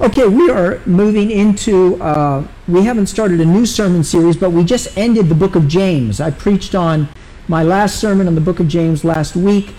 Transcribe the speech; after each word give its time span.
Okay, 0.00 0.26
we 0.26 0.50
are 0.50 0.80
moving 0.86 1.30
into, 1.30 2.02
uh, 2.02 2.44
we 2.66 2.82
haven't 2.82 3.06
started 3.06 3.40
a 3.40 3.44
new 3.44 3.64
sermon 3.64 4.02
series, 4.02 4.36
but 4.36 4.50
we 4.50 4.64
just 4.64 4.98
ended 4.98 5.28
the 5.28 5.36
book 5.36 5.54
of 5.54 5.68
James. 5.68 6.20
I 6.20 6.32
preached 6.32 6.74
on 6.74 7.08
my 7.46 7.62
last 7.62 8.00
sermon 8.00 8.26
on 8.26 8.34
the 8.34 8.40
book 8.40 8.58
of 8.58 8.66
James 8.66 9.04
last 9.04 9.36
week. 9.36 9.72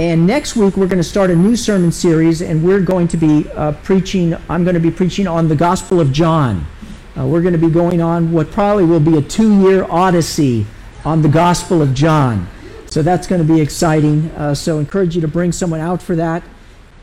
And 0.00 0.26
next 0.26 0.56
week, 0.56 0.76
we're 0.76 0.88
going 0.88 0.98
to 0.98 1.04
start 1.04 1.30
a 1.30 1.36
new 1.36 1.54
sermon 1.54 1.92
series, 1.92 2.42
and 2.42 2.64
we're 2.64 2.80
going 2.80 3.06
to 3.08 3.16
be 3.16 3.48
uh, 3.50 3.72
preaching, 3.84 4.36
I'm 4.48 4.64
going 4.64 4.74
to 4.74 4.80
be 4.80 4.90
preaching 4.90 5.28
on 5.28 5.46
the 5.46 5.54
Gospel 5.54 6.00
of 6.00 6.10
John. 6.10 6.66
Uh, 7.16 7.26
we're 7.26 7.42
going 7.42 7.52
to 7.52 7.58
be 7.58 7.70
going 7.70 8.00
on 8.00 8.32
what 8.32 8.50
probably 8.50 8.84
will 8.84 8.98
be 8.98 9.18
a 9.18 9.22
two 9.22 9.60
year 9.60 9.86
odyssey 9.88 10.66
on 11.04 11.22
the 11.22 11.28
Gospel 11.28 11.80
of 11.80 11.94
John. 11.94 12.48
So 12.86 13.02
that's 13.02 13.28
going 13.28 13.46
to 13.46 13.52
be 13.52 13.60
exciting. 13.60 14.32
Uh, 14.32 14.52
so 14.52 14.80
encourage 14.80 15.14
you 15.14 15.20
to 15.20 15.28
bring 15.28 15.52
someone 15.52 15.80
out 15.80 16.02
for 16.02 16.16
that. 16.16 16.42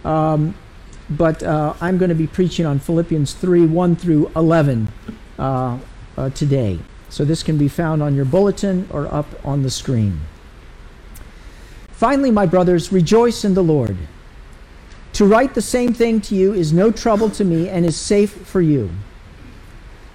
Um, 0.03 0.53
but 1.09 1.41
uh, 1.43 1.73
I'm 1.79 1.97
going 1.97 2.09
to 2.09 2.15
be 2.15 2.27
preaching 2.27 2.65
on 2.65 2.79
Philippians 2.79 3.33
3 3.33 3.65
1 3.65 3.95
through 3.95 4.31
11 4.35 4.87
uh, 5.39 5.79
uh, 6.17 6.29
today. 6.31 6.79
So 7.09 7.23
this 7.23 7.43
can 7.43 7.57
be 7.57 7.67
found 7.67 8.03
on 8.03 8.15
your 8.15 8.25
bulletin 8.25 8.87
or 8.91 9.07
up 9.13 9.27
on 9.45 9.63
the 9.63 9.69
screen. 9.69 10.19
Finally, 11.89 12.31
my 12.31 12.45
brothers, 12.45 12.91
rejoice 12.91 13.43
in 13.45 13.53
the 13.53 13.63
Lord. 13.63 13.97
To 15.13 15.25
write 15.25 15.55
the 15.55 15.61
same 15.61 15.93
thing 15.93 16.21
to 16.21 16.35
you 16.35 16.53
is 16.53 16.71
no 16.71 16.91
trouble 16.91 17.29
to 17.31 17.43
me 17.43 17.69
and 17.69 17.85
is 17.85 17.95
safe 17.95 18.31
for 18.31 18.61
you. 18.61 18.91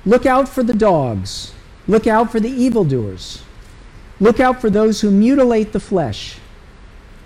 Look 0.05 0.27
out 0.27 0.49
for 0.49 0.63
the 0.63 0.75
dogs, 0.75 1.53
look 1.89 2.07
out 2.07 2.31
for 2.31 2.39
the 2.39 2.51
evildoers, 2.51 3.43
look 4.21 4.39
out 4.39 4.61
for 4.61 4.71
those 4.71 5.01
who 5.01 5.11
mutilate 5.11 5.73
the 5.73 5.81
flesh. 5.81 6.39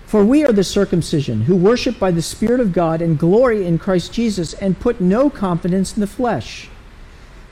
For 0.07 0.23
we 0.23 0.45
are 0.45 0.53
the 0.53 0.63
circumcision, 0.63 1.41
who 1.41 1.55
worship 1.57 1.99
by 1.99 2.11
the 2.11 2.21
Spirit 2.21 2.61
of 2.61 2.71
God 2.71 3.01
and 3.01 3.19
glory 3.19 3.65
in 3.65 3.77
Christ 3.77 4.13
Jesus, 4.13 4.53
and 4.53 4.79
put 4.79 5.01
no 5.01 5.29
confidence 5.29 5.95
in 5.95 5.99
the 5.99 6.07
flesh. 6.07 6.69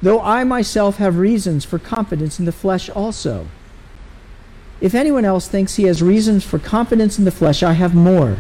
Though 0.02 0.22
I 0.22 0.46
myself 0.46 0.96
have 0.96 1.18
reasons 1.18 1.66
for 1.66 1.78
confidence 1.78 2.40
in 2.40 2.46
the 2.46 2.54
flesh 2.54 2.90
also. 2.90 3.48
If 4.80 4.96
anyone 4.96 5.26
else 5.26 5.50
thinks 5.50 5.76
he 5.76 5.84
has 5.84 6.02
reasons 6.02 6.46
for 6.46 6.58
confidence 6.58 7.20
in 7.20 7.26
the 7.26 7.32
flesh, 7.32 7.62
I 7.62 7.74
have 7.74 7.94
more. 7.94 8.38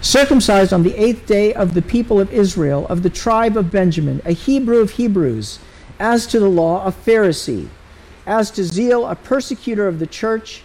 Circumcised 0.00 0.72
on 0.72 0.82
the 0.82 0.96
eighth 0.96 1.26
day 1.26 1.54
of 1.54 1.74
the 1.74 1.82
people 1.82 2.18
of 2.18 2.32
Israel, 2.32 2.84
of 2.88 3.04
the 3.04 3.10
tribe 3.10 3.56
of 3.56 3.70
Benjamin, 3.70 4.20
a 4.24 4.32
Hebrew 4.32 4.78
of 4.78 4.92
Hebrews, 4.92 5.60
as 6.00 6.26
to 6.26 6.40
the 6.40 6.48
law, 6.48 6.84
a 6.84 6.90
Pharisee, 6.90 7.68
as 8.26 8.50
to 8.50 8.64
zeal, 8.64 9.06
a 9.06 9.14
persecutor 9.14 9.86
of 9.86 10.00
the 10.00 10.06
church 10.08 10.64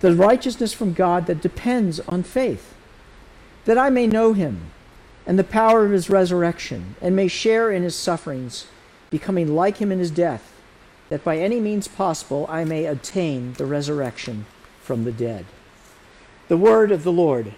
the 0.00 0.14
righteousness 0.14 0.72
from 0.72 0.92
God 0.92 1.26
that 1.26 1.42
depends 1.42 2.00
on 2.00 2.22
faith, 2.22 2.74
that 3.64 3.78
I 3.78 3.90
may 3.90 4.06
know 4.06 4.32
him 4.32 4.70
and 5.26 5.38
the 5.38 5.44
power 5.44 5.84
of 5.84 5.92
his 5.92 6.10
resurrection, 6.10 6.96
and 7.00 7.14
may 7.14 7.28
share 7.28 7.70
in 7.70 7.82
his 7.82 7.94
sufferings, 7.94 8.66
becoming 9.10 9.54
like 9.54 9.76
him 9.76 9.92
in 9.92 9.98
his 9.98 10.10
death, 10.10 10.52
that 11.08 11.22
by 11.22 11.38
any 11.38 11.60
means 11.60 11.86
possible 11.86 12.46
I 12.48 12.64
may 12.64 12.86
obtain 12.86 13.52
the 13.52 13.66
resurrection 13.66 14.46
from 14.82 15.04
the 15.04 15.12
dead. 15.12 15.44
The 16.48 16.56
word 16.56 16.90
of 16.90 17.04
the 17.04 17.12
Lord. 17.12 17.54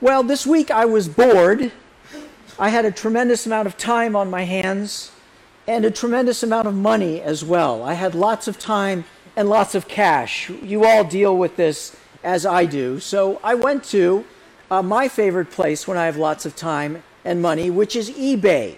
Well, 0.00 0.24
this 0.24 0.46
week 0.46 0.70
I 0.70 0.84
was 0.84 1.06
bored. 1.06 1.70
I 2.58 2.70
had 2.70 2.84
a 2.84 2.90
tremendous 2.90 3.46
amount 3.46 3.68
of 3.68 3.76
time 3.76 4.16
on 4.16 4.30
my 4.30 4.42
hands 4.42 5.12
and 5.68 5.84
a 5.84 5.90
tremendous 5.90 6.42
amount 6.42 6.66
of 6.66 6.74
money 6.74 7.20
as 7.20 7.44
well. 7.44 7.84
I 7.84 7.94
had 7.94 8.14
lots 8.14 8.48
of 8.48 8.58
time 8.58 9.04
and 9.36 9.48
lots 9.48 9.74
of 9.74 9.88
cash. 9.88 10.50
You 10.50 10.84
all 10.84 11.04
deal 11.04 11.36
with 11.36 11.56
this 11.56 11.96
as 12.22 12.46
I 12.46 12.64
do. 12.64 13.00
So 13.00 13.40
I 13.42 13.54
went 13.54 13.84
to 13.84 14.24
uh, 14.70 14.82
my 14.82 15.08
favorite 15.08 15.50
place 15.50 15.86
when 15.86 15.98
I 15.98 16.06
have 16.06 16.16
lots 16.16 16.46
of 16.46 16.56
time 16.56 17.02
and 17.24 17.40
money, 17.40 17.70
which 17.70 17.96
is 17.96 18.10
eBay. 18.10 18.76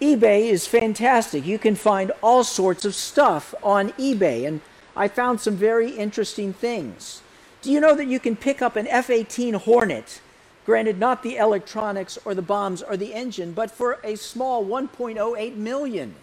eBay 0.00 0.48
is 0.48 0.66
fantastic. 0.66 1.46
You 1.46 1.58
can 1.58 1.74
find 1.74 2.12
all 2.22 2.44
sorts 2.44 2.84
of 2.84 2.94
stuff 2.94 3.54
on 3.62 3.90
eBay, 3.92 4.46
and 4.46 4.60
I 4.96 5.08
found 5.08 5.40
some 5.40 5.56
very 5.56 5.90
interesting 5.90 6.52
things. 6.52 7.22
Do 7.62 7.70
you 7.70 7.80
know 7.80 7.94
that 7.94 8.06
you 8.06 8.18
can 8.18 8.36
pick 8.36 8.62
up 8.62 8.76
an 8.76 8.86
F 8.86 9.10
18 9.10 9.54
Hornet? 9.54 10.20
Granted, 10.64 10.98
not 10.98 11.22
the 11.22 11.36
electronics 11.36 12.18
or 12.24 12.34
the 12.34 12.42
bombs 12.42 12.82
or 12.82 12.96
the 12.96 13.14
engine, 13.14 13.52
but 13.52 13.70
for 13.70 13.98
a 14.04 14.16
small 14.16 14.64
1.08 14.64 15.56
million. 15.56 16.14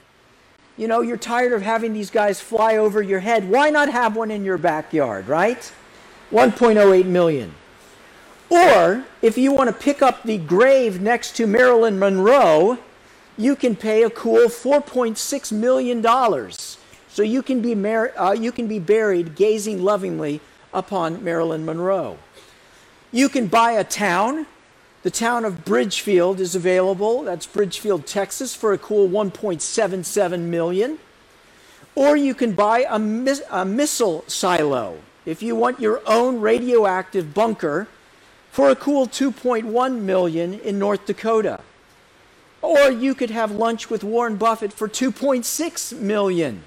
You 0.78 0.88
know, 0.88 1.02
you're 1.02 1.18
tired 1.18 1.54
of 1.54 1.64
having 1.64 1.94
these 1.94 2.12
guys 2.12 2.40
fly 2.40 2.78
over 2.78 3.02
your 3.02 3.20
head. 3.20 3.50
Why 3.50 3.72
not 3.72 3.90
have 3.90 4.16
one 4.16 4.30
in 4.30 4.46
your 4.46 4.60
backyard, 4.60 5.28
right? 5.28 5.72
1.08 6.32 7.06
million. 7.06 7.54
Or 8.50 9.04
if 9.22 9.38
you 9.38 9.52
want 9.52 9.70
to 9.70 9.74
pick 9.76 10.02
up 10.02 10.24
the 10.24 10.38
grave 10.38 11.02
next 11.02 11.36
to 11.38 11.48
Marilyn 11.48 11.98
Monroe, 11.98 12.78
you 13.38 13.56
can 13.56 13.76
pay 13.76 14.04
a 14.04 14.10
cool 14.10 14.48
4.6 14.48 15.52
million 15.52 16.02
dollars. 16.02 16.78
So 17.10 17.24
you 17.24 17.42
can 17.42 17.62
be 17.62 17.74
mar- 17.74 18.14
uh, 18.18 18.34
you 18.34 18.52
can 18.52 18.68
be 18.68 18.80
buried 18.80 19.36
gazing 19.36 19.84
lovingly 19.84 20.40
upon 20.74 21.24
Marilyn 21.24 21.66
Monroe. 21.66 22.20
You 23.12 23.30
can 23.30 23.48
buy 23.48 23.72
a 23.72 23.84
town 23.84 24.46
the 25.04 25.12
town 25.12 25.46
of 25.46 25.64
Bridgefield 25.64 26.40
is 26.40 26.56
available. 26.56 27.24
That's 27.24 27.46
Bridgefield, 27.46 28.08
Texas, 28.08 28.56
for 28.56 28.74
a 28.74 28.78
cool 28.78 29.08
1.77 29.08 30.40
million. 30.42 31.00
Or 31.96 32.18
you 32.18 32.34
can 32.34 32.54
buy 32.54 32.86
a, 32.90 33.00
mis- 33.00 33.44
a 33.50 33.66
missile 33.66 34.24
silo 34.28 34.98
if 35.26 35.42
you 35.42 35.56
want 35.56 35.80
your 35.80 36.02
own 36.06 36.42
radioactive 36.42 37.34
bunker 37.34 37.88
for 38.52 38.70
a 38.70 38.76
cool 38.76 39.08
2.1 39.08 40.02
million 40.02 40.54
in 40.60 40.80
North 40.80 41.06
Dakota. 41.06 41.62
Or 42.62 42.90
you 42.90 43.14
could 43.14 43.30
have 43.30 43.52
lunch 43.52 43.90
with 43.90 44.04
Warren 44.04 44.36
Buffett 44.36 44.74
for 44.74 44.88
2.6 44.88 46.00
million. 46.00 46.64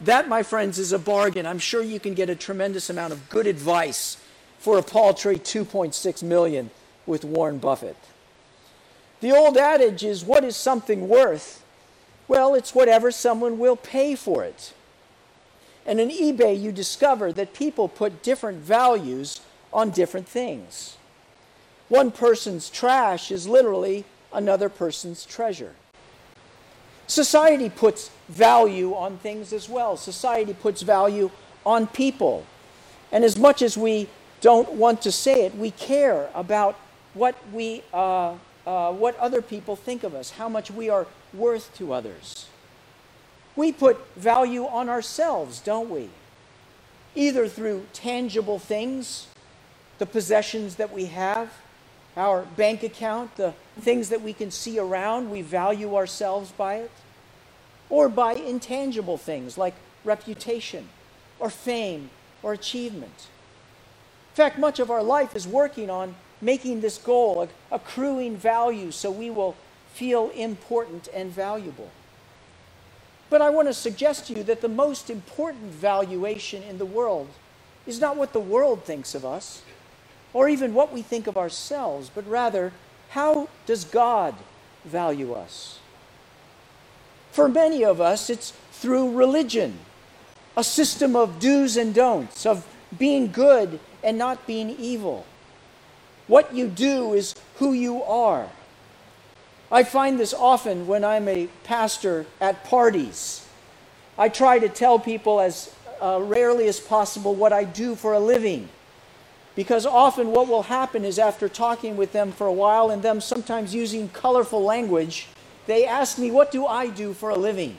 That, 0.00 0.28
my 0.28 0.42
friends, 0.42 0.78
is 0.78 0.92
a 0.92 0.98
bargain. 0.98 1.44
I'm 1.44 1.58
sure 1.58 1.82
you 1.82 1.98
can 1.98 2.14
get 2.14 2.30
a 2.30 2.36
tremendous 2.36 2.88
amount 2.88 3.12
of 3.12 3.28
good 3.30 3.46
advice 3.46 4.16
for 4.58 4.78
a 4.78 4.82
paltry 4.82 5.36
2.6 5.36 6.22
million 6.22 6.70
with 7.06 7.24
Warren 7.24 7.58
Buffett. 7.58 7.96
The 9.20 9.32
old 9.32 9.56
adage 9.56 10.04
is 10.04 10.24
what 10.24 10.44
is 10.44 10.56
something 10.56 11.08
worth? 11.08 11.64
Well, 12.28 12.54
it's 12.54 12.74
whatever 12.74 13.10
someone 13.10 13.58
will 13.58 13.76
pay 13.76 14.14
for 14.14 14.44
it. 14.44 14.72
And 15.86 16.00
in 16.00 16.08
eBay, 16.08 16.60
you 16.60 16.72
discover 16.72 17.32
that 17.32 17.52
people 17.54 17.88
put 17.88 18.22
different 18.22 18.58
values 18.58 19.40
on 19.72 19.90
different 19.90 20.28
things. 20.28 20.96
One 21.88 22.10
person's 22.10 22.70
trash 22.70 23.30
is 23.30 23.46
literally 23.46 24.04
another 24.32 24.68
person's 24.68 25.26
treasure. 25.26 25.74
Society 27.06 27.68
puts 27.68 28.10
value 28.28 28.94
on 28.94 29.18
things 29.18 29.52
as 29.52 29.68
well. 29.68 29.96
Society 29.96 30.54
puts 30.54 30.80
value 30.80 31.30
on 31.66 31.86
people. 31.86 32.46
And 33.12 33.24
as 33.24 33.36
much 33.36 33.60
as 33.60 33.76
we 33.76 34.08
don't 34.40 34.72
want 34.72 35.02
to 35.02 35.12
say 35.12 35.44
it, 35.44 35.54
we 35.54 35.70
care 35.70 36.30
about 36.34 36.76
what 37.14 37.36
we 37.52 37.82
uh, 37.92 38.34
uh, 38.66 38.92
what 38.92 39.16
other 39.18 39.42
people 39.42 39.76
think 39.76 40.04
of 40.04 40.14
us, 40.14 40.30
how 40.30 40.48
much 40.48 40.70
we 40.70 40.88
are 40.88 41.06
worth 41.32 41.74
to 41.76 41.92
others. 41.92 42.46
We 43.56 43.72
put 43.72 43.98
value 44.16 44.66
on 44.66 44.88
ourselves, 44.88 45.60
don't 45.60 45.90
we? 45.90 46.08
Either 47.14 47.46
through 47.46 47.86
tangible 47.92 48.58
things, 48.58 49.28
the 49.98 50.06
possessions 50.06 50.76
that 50.76 50.92
we 50.92 51.06
have, 51.06 51.52
our 52.16 52.42
bank 52.56 52.82
account, 52.82 53.36
the 53.36 53.54
things 53.80 54.08
that 54.08 54.22
we 54.22 54.32
can 54.32 54.50
see 54.50 54.78
around, 54.78 55.30
we 55.30 55.42
value 55.42 55.94
ourselves 55.94 56.50
by 56.50 56.76
it, 56.76 56.90
or 57.88 58.08
by 58.08 58.32
intangible 58.32 59.18
things 59.18 59.56
like 59.56 59.74
reputation 60.04 60.88
or 61.38 61.50
fame 61.50 62.10
or 62.42 62.52
achievement. 62.52 63.28
In 64.32 64.36
fact, 64.36 64.58
much 64.58 64.80
of 64.80 64.90
our 64.90 65.02
life 65.02 65.36
is 65.36 65.46
working 65.46 65.90
on 65.90 66.16
making 66.44 66.80
this 66.80 66.98
goal, 66.98 67.48
accruing 67.72 68.36
value 68.36 68.90
so 68.90 69.10
we 69.10 69.30
will 69.30 69.56
feel 69.94 70.30
important 70.30 71.08
and 71.14 71.30
valuable. 71.30 71.90
But 73.30 73.40
I 73.40 73.50
want 73.50 73.68
to 73.68 73.74
suggest 73.74 74.26
to 74.26 74.34
you 74.34 74.42
that 74.44 74.60
the 74.60 74.68
most 74.68 75.08
important 75.08 75.72
valuation 75.72 76.62
in 76.62 76.78
the 76.78 76.86
world 76.86 77.28
is 77.86 78.00
not 78.00 78.16
what 78.16 78.32
the 78.32 78.40
world 78.40 78.84
thinks 78.84 79.14
of 79.14 79.24
us 79.24 79.62
or 80.32 80.48
even 80.48 80.74
what 80.74 80.92
we 80.92 81.00
think 81.00 81.26
of 81.26 81.36
ourselves, 81.36 82.10
but 82.14 82.28
rather, 82.28 82.72
how 83.10 83.48
does 83.66 83.84
God 83.84 84.34
value 84.84 85.32
us? 85.32 85.78
For 87.30 87.48
many 87.48 87.84
of 87.84 88.00
us, 88.00 88.28
it's 88.28 88.52
through 88.72 89.16
religion, 89.16 89.78
a 90.56 90.64
system 90.64 91.16
of 91.16 91.38
do's 91.40 91.76
and 91.76 91.94
don'ts, 91.94 92.46
of 92.46 92.66
being 92.98 93.30
good 93.30 93.80
and 94.02 94.18
not 94.18 94.46
being 94.46 94.70
evil. 94.70 95.24
What 96.26 96.54
you 96.54 96.68
do 96.68 97.12
is 97.12 97.34
who 97.56 97.72
you 97.72 98.02
are. 98.02 98.48
I 99.70 99.82
find 99.82 100.18
this 100.18 100.32
often 100.32 100.86
when 100.86 101.04
I'm 101.04 101.28
a 101.28 101.48
pastor 101.64 102.26
at 102.40 102.64
parties. 102.64 103.46
I 104.16 104.28
try 104.28 104.58
to 104.58 104.68
tell 104.68 104.98
people 104.98 105.40
as 105.40 105.74
uh, 106.00 106.20
rarely 106.22 106.68
as 106.68 106.80
possible 106.80 107.34
what 107.34 107.52
I 107.52 107.64
do 107.64 107.94
for 107.94 108.12
a 108.12 108.20
living. 108.20 108.68
Because 109.56 109.86
often 109.86 110.32
what 110.32 110.48
will 110.48 110.64
happen 110.64 111.04
is 111.04 111.18
after 111.18 111.48
talking 111.48 111.96
with 111.96 112.12
them 112.12 112.32
for 112.32 112.46
a 112.46 112.52
while 112.52 112.90
and 112.90 113.02
them 113.02 113.20
sometimes 113.20 113.74
using 113.74 114.08
colorful 114.08 114.62
language, 114.62 115.28
they 115.66 115.86
ask 115.86 116.18
me, 116.18 116.30
What 116.30 116.50
do 116.50 116.66
I 116.66 116.88
do 116.88 117.14
for 117.14 117.30
a 117.30 117.38
living? 117.38 117.78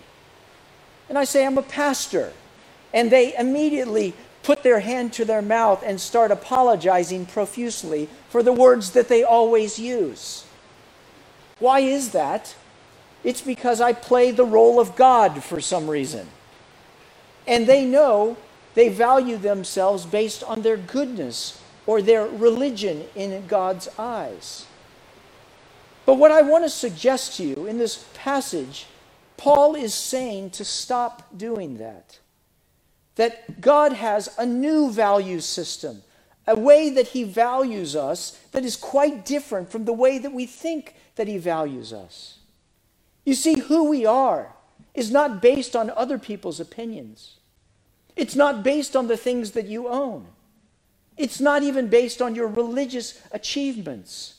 And 1.10 1.18
I 1.18 1.24
say, 1.24 1.46
I'm 1.46 1.58
a 1.58 1.62
pastor. 1.64 2.34
And 2.94 3.12
they 3.12 3.36
immediately 3.38 4.14
put 4.46 4.62
their 4.62 4.80
hand 4.80 5.12
to 5.12 5.26
their 5.26 5.42
mouth 5.42 5.82
and 5.84 6.00
start 6.00 6.30
apologizing 6.30 7.26
profusely 7.26 8.08
for 8.30 8.44
the 8.44 8.54
words 8.54 8.92
that 8.92 9.08
they 9.08 9.24
always 9.24 9.80
use. 9.80 10.46
Why 11.58 11.80
is 11.80 12.12
that? 12.12 12.56
It's 13.24 13.42
because 13.42 13.82
I 13.82 13.92
play 13.92 14.30
the 14.30 14.46
role 14.46 14.80
of 14.80 14.96
God 14.96 15.44
for 15.44 15.60
some 15.60 15.90
reason. 15.90 16.28
And 17.48 17.66
they 17.66 17.86
know 17.86 18.38
they 18.76 18.88
value 18.88 19.38
themselves 19.38 20.06
based 20.06 20.44
on 20.44 20.62
their 20.62 20.78
goodness 20.78 21.60
or 21.88 22.04
their 22.04 22.28
religion 22.28 23.06
in 23.16 23.48
God's 23.48 23.90
eyes. 23.98 24.68
But 26.06 26.16
what 26.16 26.30
I 26.30 26.44
want 26.44 26.66
to 26.66 26.70
suggest 26.70 27.38
to 27.38 27.44
you 27.44 27.66
in 27.66 27.80
this 27.80 28.06
passage, 28.14 28.86
Paul 29.38 29.74
is 29.74 29.96
saying 29.96 30.52
to 30.52 30.64
stop 30.64 31.24
doing 31.36 31.78
that. 31.78 32.20
That 33.16 33.62
God 33.62 33.94
has 33.94 34.30
a 34.38 34.46
new 34.46 34.92
value 34.92 35.40
system, 35.40 36.04
a 36.48 36.56
way 36.56 36.90
that 36.90 37.10
He 37.10 37.24
values 37.24 37.96
us 37.96 38.40
that 38.52 38.66
is 38.66 38.76
quite 38.76 39.26
different 39.26 39.72
from 39.72 39.86
the 39.86 39.94
way 39.94 40.18
that 40.18 40.34
we 40.34 40.46
think 40.46 40.96
that 41.16 41.28
He 41.28 41.38
values 41.38 41.94
us. 41.94 42.40
You 43.24 43.34
see, 43.34 43.60
who 43.60 43.90
we 43.90 44.06
are 44.06 44.54
is 44.94 45.12
not 45.12 45.42
based 45.42 45.76
on 45.76 45.90
other 45.92 46.18
people's 46.18 46.60
opinions. 46.60 47.36
It's 48.16 48.36
not 48.36 48.64
based 48.64 48.96
on 48.96 49.08
the 49.08 49.18
things 49.18 49.52
that 49.52 49.68
you 49.68 49.88
own. 49.88 50.28
It's 51.18 51.40
not 51.40 51.64
even 51.64 51.88
based 51.88 52.22
on 52.22 52.36
your 52.36 52.48
religious 52.48 53.22
achievements. 53.32 54.36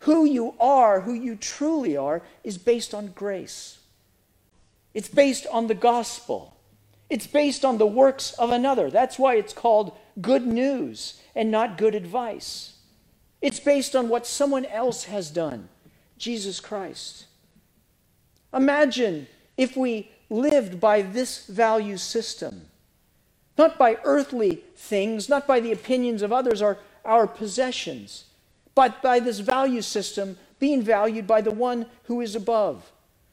Who 0.00 0.24
you 0.24 0.54
are, 0.58 1.00
who 1.00 1.12
you 1.12 1.36
truly 1.36 1.96
are, 1.96 2.22
is 2.42 2.58
based 2.58 2.94
on 2.94 3.08
grace. 3.08 3.78
It's 4.94 5.08
based 5.08 5.46
on 5.52 5.66
the 5.66 5.74
gospel. 5.74 6.56
It's 7.10 7.26
based 7.26 7.64
on 7.64 7.78
the 7.78 7.86
works 7.86 8.32
of 8.34 8.50
another. 8.50 8.90
That's 8.90 9.18
why 9.18 9.34
it's 9.34 9.52
called 9.52 9.96
good 10.20 10.46
news 10.46 11.20
and 11.34 11.50
not 11.50 11.76
good 11.76 11.94
advice. 11.94 12.74
It's 13.42 13.60
based 13.60 13.94
on 13.94 14.08
what 14.08 14.26
someone 14.26 14.64
else 14.66 15.04
has 15.04 15.30
done 15.30 15.68
Jesus 16.16 16.60
Christ. 16.60 17.26
Imagine 18.54 19.26
if 19.56 19.76
we 19.76 20.10
lived 20.30 20.80
by 20.80 21.02
this 21.02 21.46
value 21.46 21.96
system 21.96 22.70
not 23.60 23.76
by 23.76 23.98
earthly 24.04 24.64
things, 24.74 25.28
not 25.28 25.46
by 25.46 25.60
the 25.60 25.70
opinions 25.70 26.22
of 26.22 26.32
others 26.32 26.62
or 26.62 26.78
our 27.04 27.26
possessions, 27.26 28.24
but 28.74 29.02
by 29.02 29.20
this 29.20 29.40
value 29.40 29.82
system 29.82 30.38
being 30.58 30.80
valued 30.80 31.26
by 31.26 31.42
the 31.42 31.50
one 31.50 31.84
who 32.04 32.22
is 32.22 32.34
above, 32.34 32.90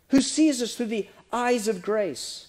who 0.10 0.20
sees 0.20 0.62
us 0.62 0.76
through 0.76 0.88
the 0.88 1.08
eyes 1.32 1.70
of 1.70 1.82
grace. 1.82 2.47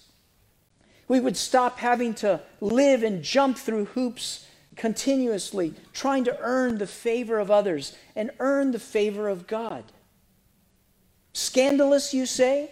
We 1.09 1.19
would 1.19 1.35
stop 1.35 1.79
having 1.79 2.13
to 2.15 2.39
live 2.61 3.03
and 3.03 3.21
jump 3.21 3.57
through 3.57 3.85
hoops 3.85 4.45
continuously, 4.77 5.73
trying 5.91 6.23
to 6.23 6.37
earn 6.39 6.77
the 6.77 6.87
favor 6.87 7.39
of 7.39 7.51
others 7.51 7.97
and 8.15 8.31
earn 8.39 8.71
the 8.71 8.79
favor 8.79 9.27
of 9.27 9.47
God. 9.47 9.83
Scandalous, 11.33 12.13
you 12.13 12.25
say, 12.25 12.71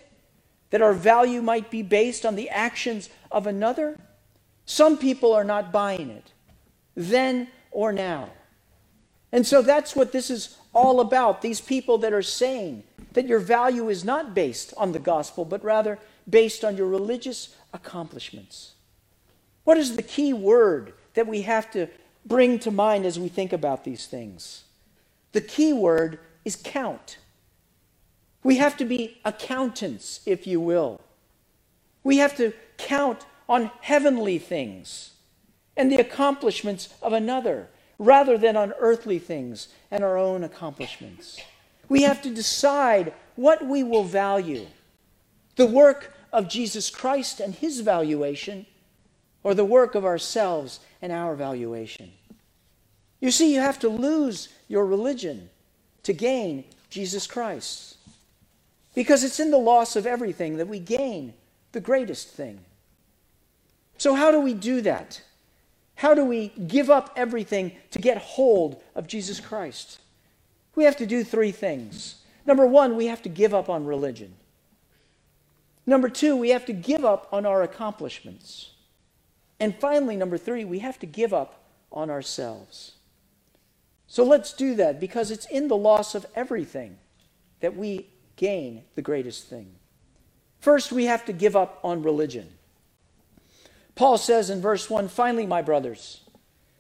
that 0.70 0.82
our 0.82 0.94
value 0.94 1.42
might 1.42 1.72
be 1.72 1.82
based 1.82 2.26
on 2.26 2.36
the 2.36 2.50
actions 2.50 3.10
of 3.32 3.48
another? 3.48 4.00
Some 4.66 4.98
people 4.98 5.34
are 5.34 5.44
not 5.44 5.72
buying 5.72 6.10
it, 6.10 6.32
then 6.96 7.48
or 7.72 7.92
now. 7.92 8.30
And 9.32 9.48
so 9.48 9.62
that's 9.62 9.96
what 9.96 10.12
this 10.12 10.30
is 10.30 10.58
all 10.74 11.00
about. 11.00 11.42
These 11.42 11.62
people 11.62 11.98
that 12.00 12.14
are 12.14 12.22
saying 12.22 12.84
that 13.14 13.28
your 13.28 13.40
value 13.40 13.90
is 13.90 14.06
not 14.06 14.36
based 14.36 14.74
on 14.78 14.92
the 14.92 15.00
gospel, 15.00 15.44
but 15.44 15.64
rather 15.64 15.98
based 16.30 16.64
on 16.64 16.78
your 16.78 16.88
religious 16.88 17.56
accomplishments. 17.74 18.74
What 19.64 19.78
is 19.78 19.96
the 19.96 20.04
key 20.04 20.34
word 20.34 20.94
that 21.14 21.28
we 21.28 21.42
have 21.44 21.72
to 21.72 21.88
bring 22.26 22.60
to 22.60 22.72
mind 22.72 23.06
as 23.06 23.20
we 23.20 23.28
think 23.28 23.54
about 23.54 23.84
these 23.84 24.08
things? 24.08 24.64
The 25.32 25.42
key 25.42 25.74
word 25.74 26.20
is 26.46 26.56
count. 26.56 27.18
We 28.44 28.58
have 28.58 28.78
to 28.78 28.86
be 28.86 29.18
accountants, 29.26 30.22
if 30.26 30.48
you 30.48 30.60
will. 30.60 31.02
We 32.04 32.18
have 32.18 32.36
to 32.38 32.54
count 32.78 33.26
on 33.50 33.72
heavenly 33.82 34.38
things 34.38 35.12
and 35.76 35.92
the 35.92 35.98
accomplishments 35.98 36.90
of 37.02 37.14
another 37.14 37.70
rather 38.00 38.38
than 38.38 38.56
on 38.56 38.74
earthly 38.80 39.20
things 39.20 39.70
and 39.92 40.04
our 40.04 40.18
own 40.18 40.44
accomplishments. 40.44 41.40
We 41.90 42.04
have 42.04 42.22
to 42.22 42.30
decide 42.30 43.14
what 43.36 43.66
we 43.66 43.84
will 43.84 44.04
value 44.04 44.68
the 45.58 45.66
work 45.66 46.14
of 46.32 46.50
Jesus 46.50 46.90
Christ 46.90 47.40
and 47.40 47.54
his 47.56 47.80
valuation, 47.82 48.66
or 49.44 49.54
the 49.54 49.66
work 49.66 49.96
of 49.96 50.06
ourselves 50.06 50.80
and 51.02 51.12
our 51.12 51.36
valuation. 51.36 52.12
You 53.20 53.32
see, 53.32 53.54
you 53.54 53.62
have 53.62 53.80
to 53.80 53.90
lose 53.90 54.50
your 54.68 54.86
religion 54.86 55.50
to 56.04 56.14
gain 56.14 56.66
Jesus 56.90 57.28
Christ. 57.28 57.98
Because 58.94 59.24
it's 59.24 59.40
in 59.40 59.52
the 59.52 59.58
loss 59.58 59.96
of 59.96 60.06
everything 60.08 60.58
that 60.58 60.68
we 60.68 60.80
gain 60.80 61.34
the 61.72 61.80
greatest 61.80 62.30
thing. 62.30 62.60
So, 63.98 64.16
how 64.16 64.32
do 64.32 64.40
we 64.40 64.54
do 64.54 64.82
that? 64.82 65.22
How 65.96 66.14
do 66.14 66.24
we 66.24 66.50
give 66.50 66.90
up 66.90 67.12
everything 67.16 67.72
to 67.92 68.00
get 68.00 68.18
hold 68.18 68.82
of 68.96 69.08
Jesus 69.08 69.40
Christ? 69.40 70.00
We 70.76 70.84
have 70.84 70.98
to 70.98 71.08
do 71.08 71.24
three 71.24 71.52
things. 71.52 72.16
Number 72.46 72.66
one, 72.66 72.96
we 72.96 73.08
have 73.08 73.24
to 73.24 73.30
give 73.30 73.54
up 73.54 73.68
on 73.68 73.86
religion. 73.86 74.34
Number 75.88 76.10
two, 76.10 76.36
we 76.36 76.50
have 76.50 76.66
to 76.66 76.74
give 76.74 77.06
up 77.06 77.30
on 77.32 77.46
our 77.46 77.64
accomplishments. 77.64 78.72
And 79.58 79.74
finally, 79.74 80.18
number 80.18 80.38
three, 80.38 80.66
we 80.66 80.80
have 80.80 81.00
to 81.00 81.06
give 81.06 81.34
up 81.34 81.64
on 81.92 82.10
ourselves. 82.10 82.92
So 84.06 84.26
let's 84.26 84.52
do 84.52 84.76
that 84.76 85.00
because 85.00 85.32
it's 85.32 85.46
in 85.46 85.70
the 85.70 85.78
loss 85.78 86.14
of 86.14 86.26
everything 86.36 86.98
that 87.62 87.76
we 87.76 88.08
gain 88.36 88.84
the 88.96 89.02
greatest 89.02 89.50
thing. 89.50 89.76
First, 90.60 90.92
we 90.92 91.06
have 91.06 91.26
to 91.26 91.34
give 91.34 91.56
up 91.56 91.80
on 91.84 92.04
religion. 92.04 92.50
Paul 93.96 94.18
says 94.18 94.50
in 94.50 94.62
verse 94.62 94.90
1 94.90 95.08
finally, 95.08 95.46
my 95.46 95.62
brothers, 95.62 96.22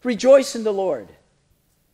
rejoice 0.03 0.55
in 0.55 0.63
the 0.63 0.73
Lord. 0.73 1.09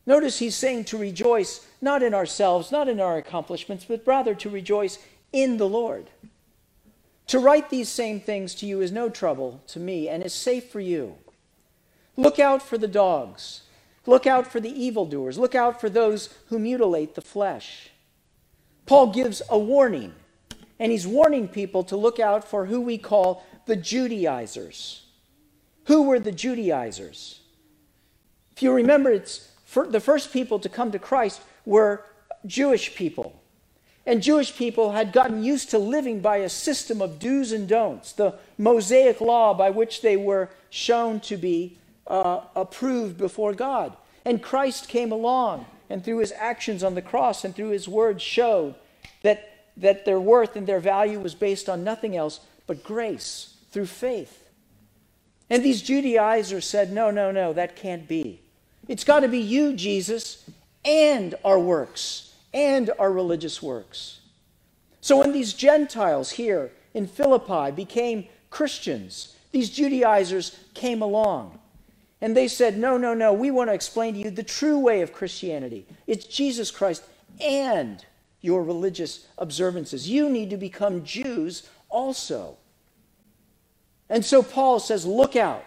Notice 0.05 0.39
he's 0.39 0.55
saying 0.55 0.86
to 0.86 0.98
rejoice 0.98 1.65
not 1.79 2.03
in 2.03 2.13
ourselves, 2.13 2.72
not 2.72 2.89
in 2.89 3.00
our 3.00 3.17
accomplishments, 3.17 3.86
but 3.86 4.03
rather 4.05 4.36
to 4.36 4.50
rejoice 4.50 4.98
in 5.32 5.58
the 5.58 5.70
Lord. 5.70 6.10
To 7.27 7.39
write 7.39 7.70
these 7.70 7.89
same 7.89 8.20
things 8.20 8.53
to 8.56 8.65
you 8.65 8.82
is 8.82 8.92
no 8.92 9.10
trouble 9.10 9.62
to 9.68 9.80
me 9.80 10.10
and 10.10 10.24
is 10.24 10.34
safe 10.34 10.70
for 10.70 10.80
you. 10.80 11.15
Look 12.15 12.39
out 12.39 12.62
for 12.62 12.77
the 12.77 12.88
dogs. 12.88 13.62
Look 14.06 14.27
out 14.27 14.48
for 14.48 14.60
the 14.60 14.70
evildoers. 14.70 15.38
Look 15.38 15.56
out 15.56 15.80
for 15.80 15.89
those 15.89 16.30
who 16.48 16.60
mutilate 16.60 17.15
the 17.15 17.22
flesh. 17.22 17.89
Paul 18.86 19.08
gives 19.08 19.42
a 19.50 19.58
warning, 19.58 20.13
and 20.80 20.92
he's 20.92 21.08
warning 21.08 21.48
people 21.48 21.84
to 21.86 21.96
look 21.96 22.20
out 22.20 22.44
for 22.44 22.65
who 22.65 22.82
we 22.82 22.98
call 22.98 23.46
the 23.65 23.77
Judaizers. 23.77 25.06
Who 25.86 26.03
were 26.03 26.20
the 26.20 26.32
Judaizers? 26.32 27.39
If 28.56 28.62
you 28.62 28.74
remember, 28.74 29.10
it's 29.12 29.50
the 29.74 30.01
first 30.01 30.34
people 30.34 30.60
to 30.60 30.70
come 30.70 30.92
to 30.92 31.00
Christ 31.00 31.42
were 31.65 32.06
Jewish 32.46 32.94
people. 32.96 33.42
And 34.05 34.22
Jewish 34.22 34.55
people 34.55 34.91
had 34.91 35.13
gotten 35.13 35.43
used 35.43 35.69
to 35.72 35.77
living 35.77 36.19
by 36.19 36.38
a 36.38 36.50
system 36.50 37.01
of 37.01 37.19
do's 37.19 37.51
and 37.51 37.67
don'ts, 37.67 38.12
the 38.12 38.36
Mosaic 38.57 39.22
law 39.22 39.53
by 39.53 39.69
which 39.69 40.01
they 40.01 40.17
were 40.17 40.50
shown 40.69 41.19
to 41.22 41.38
be 41.38 41.77
uh, 42.07 42.41
approved 42.55 43.17
before 43.17 43.53
God. 43.53 43.95
And 44.25 44.43
Christ 44.43 44.89
came 44.89 45.12
along 45.12 45.65
and 45.89 46.03
through 46.03 46.17
his 46.17 46.33
actions 46.38 46.83
on 46.83 46.95
the 46.95 47.01
cross 47.01 47.45
and 47.45 47.55
through 47.55 47.69
his 47.69 47.88
words 47.88 48.22
showed 48.22 48.75
that, 49.22 49.67
that 49.77 50.05
their 50.05 50.19
worth 50.19 50.55
and 50.55 50.67
their 50.67 50.79
value 50.79 51.19
was 51.19 51.36
based 51.36 51.69
on 51.69 51.83
nothing 51.83 52.15
else 52.15 52.41
but 52.67 52.83
grace 52.83 53.55
through 53.72 53.86
faith. 53.86 54.50
And 55.50 55.63
these 55.63 55.81
Judaizers 55.81 56.65
said, 56.65 56.91
no, 56.91 57.12
no, 57.12 57.31
no, 57.31 57.53
that 57.53 57.75
can't 57.75 58.07
be. 58.07 58.41
It's 58.88 59.03
got 59.03 59.22
to 59.22 59.27
be 59.27 59.39
you, 59.39 59.74
Jesus, 59.74 60.50
and 60.83 61.36
our 61.45 61.60
works, 61.60 62.33
and 62.53 62.91
our 63.00 63.12
religious 63.12 63.62
works. 63.62 64.19
So 65.01 65.17
when 65.19 65.31
these 65.31 65.53
Gentiles 65.53 66.31
here 66.31 66.72
in 66.93 67.07
Philippi 67.07 67.72
became 67.72 68.27
Christians. 68.53 69.36
These 69.51 69.72
Judaizers 69.72 70.57
came 70.75 71.01
along. 71.01 71.60
And 72.22 72.38
they 72.38 72.48
said, 72.48 72.77
No, 72.77 72.98
no, 72.98 73.13
no, 73.13 73.33
we 73.33 73.51
want 73.51 73.69
to 73.69 73.74
explain 73.74 74.13
to 74.13 74.19
you 74.19 74.29
the 74.29 74.43
true 74.43 74.79
way 74.79 75.01
of 75.01 75.12
Christianity. 75.12 75.86
It's 76.07 76.25
Jesus 76.25 76.72
Christ 76.72 77.03
and 77.41 78.05
your 78.41 78.63
religious 78.63 79.27
observances. 79.38 80.07
You 80.07 80.29
need 80.29 80.50
to 80.51 80.57
become 80.57 81.03
Jews 81.03 81.67
also. 81.89 82.57
And 84.10 84.24
so 84.24 84.43
Paul 84.43 84.79
says, 84.79 85.05
Look 85.05 85.36
out. 85.36 85.65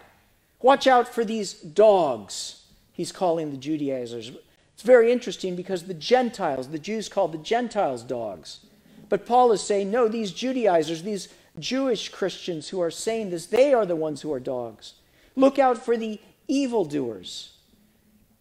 Watch 0.63 0.87
out 0.87 1.09
for 1.13 1.25
these 1.25 1.53
dogs, 1.55 2.65
he's 2.93 3.13
calling 3.13 3.51
the 3.51 3.59
Judaizers. 3.59 4.31
It's 4.77 4.83
very 4.83 5.11
interesting 5.11 5.57
because 5.57 5.85
the 5.85 5.95
Gentiles, 5.95 6.69
the 6.69 6.79
Jews 6.79 7.09
called 7.09 7.33
the 7.33 7.39
Gentiles 7.39 8.03
dogs. 8.03 8.61
But 9.09 9.25
Paul 9.25 9.53
is 9.53 9.63
saying, 9.63 9.91
no, 9.91 10.07
these 10.07 10.33
Judaizers, 10.33 11.03
these 11.03 11.31
Jewish 11.59 12.11
Christians 12.11 12.69
who 12.69 12.83
are 12.83 12.91
saying 12.91 13.31
this, 13.31 13.47
they 13.47 13.73
are 13.73 13.87
the 13.87 13.97
ones 13.97 14.21
who 14.21 14.31
are 14.35 14.39
dogs. 14.39 14.93
Look 15.35 15.59
out 15.59 15.83
for 15.83 15.97
the 15.97 16.21
evildoers. 16.47 17.55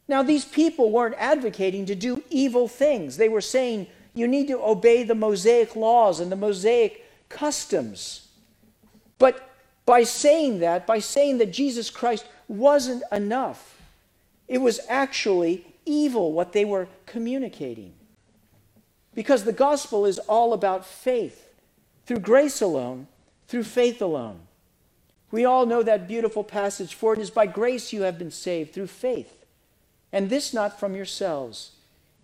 Now, 0.10 0.24
these 0.24 0.44
people 0.44 0.92
weren't 0.92 1.16
advocating 1.18 1.86
to 1.86 1.96
do 1.96 2.22
evil 2.30 2.68
things. 2.68 3.16
They 3.16 3.30
were 3.30 3.40
saying 3.40 3.88
you 4.14 4.28
need 4.28 4.50
to 4.50 4.62
obey 4.62 5.04
the 5.04 5.16
Mosaic 5.16 5.74
laws 5.74 6.20
and 6.20 6.30
the 6.30 6.36
Mosaic 6.36 7.06
customs. 7.30 8.28
But 9.20 9.50
by 9.86 10.04
saying 10.04 10.60
that, 10.60 10.86
by 10.86 11.00
saying 11.00 11.38
that 11.38 11.54
Jesus 11.54 11.90
Christ 11.90 12.26
wasn't 12.50 13.04
enough, 13.10 13.82
it 14.50 14.58
was 14.58 14.82
actually 14.90 15.66
evil 15.86 16.34
what 16.34 16.54
they 16.54 16.66
were 16.66 16.88
communicating. 17.06 17.94
Because 19.14 19.44
the 19.44 19.54
gospel 19.54 20.06
is 20.06 20.20
all 20.20 20.54
about 20.54 20.86
faith 20.86 21.50
through 22.06 22.20
grace 22.20 22.62
alone, 22.62 23.08
through 23.48 23.64
faith 23.64 24.02
alone. 24.02 24.42
We 25.32 25.46
all 25.46 25.66
know 25.66 25.84
that 25.84 26.08
beautiful 26.08 26.44
passage 26.44 26.94
for 26.94 27.14
it 27.14 27.20
is 27.20 27.30
by 27.30 27.46
grace 27.46 27.92
you 27.92 28.04
have 28.04 28.18
been 28.18 28.32
saved 28.32 28.74
through 28.74 28.88
faith, 28.88 29.46
and 30.12 30.30
this 30.30 30.54
not 30.54 30.80
from 30.80 30.96
yourselves. 30.96 31.72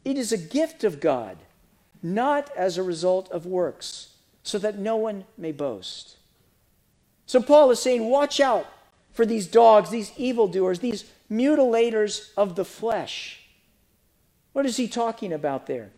It 0.06 0.18
is 0.18 0.32
a 0.32 0.38
gift 0.38 0.84
of 0.84 1.00
God, 1.00 1.38
not 2.02 2.50
as 2.56 2.78
a 2.78 2.84
result 2.84 3.30
of 3.32 3.46
works, 3.46 4.14
so 4.44 4.58
that 4.60 4.78
no 4.78 4.96
one 4.96 5.26
may 5.38 5.52
boast. 5.52 6.18
So 7.26 7.42
Paul 7.42 7.72
is 7.72 7.82
saying, 7.82 8.10
watch 8.10 8.40
out 8.40 8.68
for 9.12 9.26
these 9.26 9.48
dogs, 9.48 9.90
these 9.90 10.12
evildoers, 10.18 10.80
these 10.80 11.06
mutilators 11.30 12.32
of 12.36 12.56
the 12.56 12.66
flesh. 12.66 13.41
What 14.54 14.66
is 14.66 14.78
he 14.78 14.88
talking 14.88 15.34
about 15.34 15.68
there? 15.68 15.92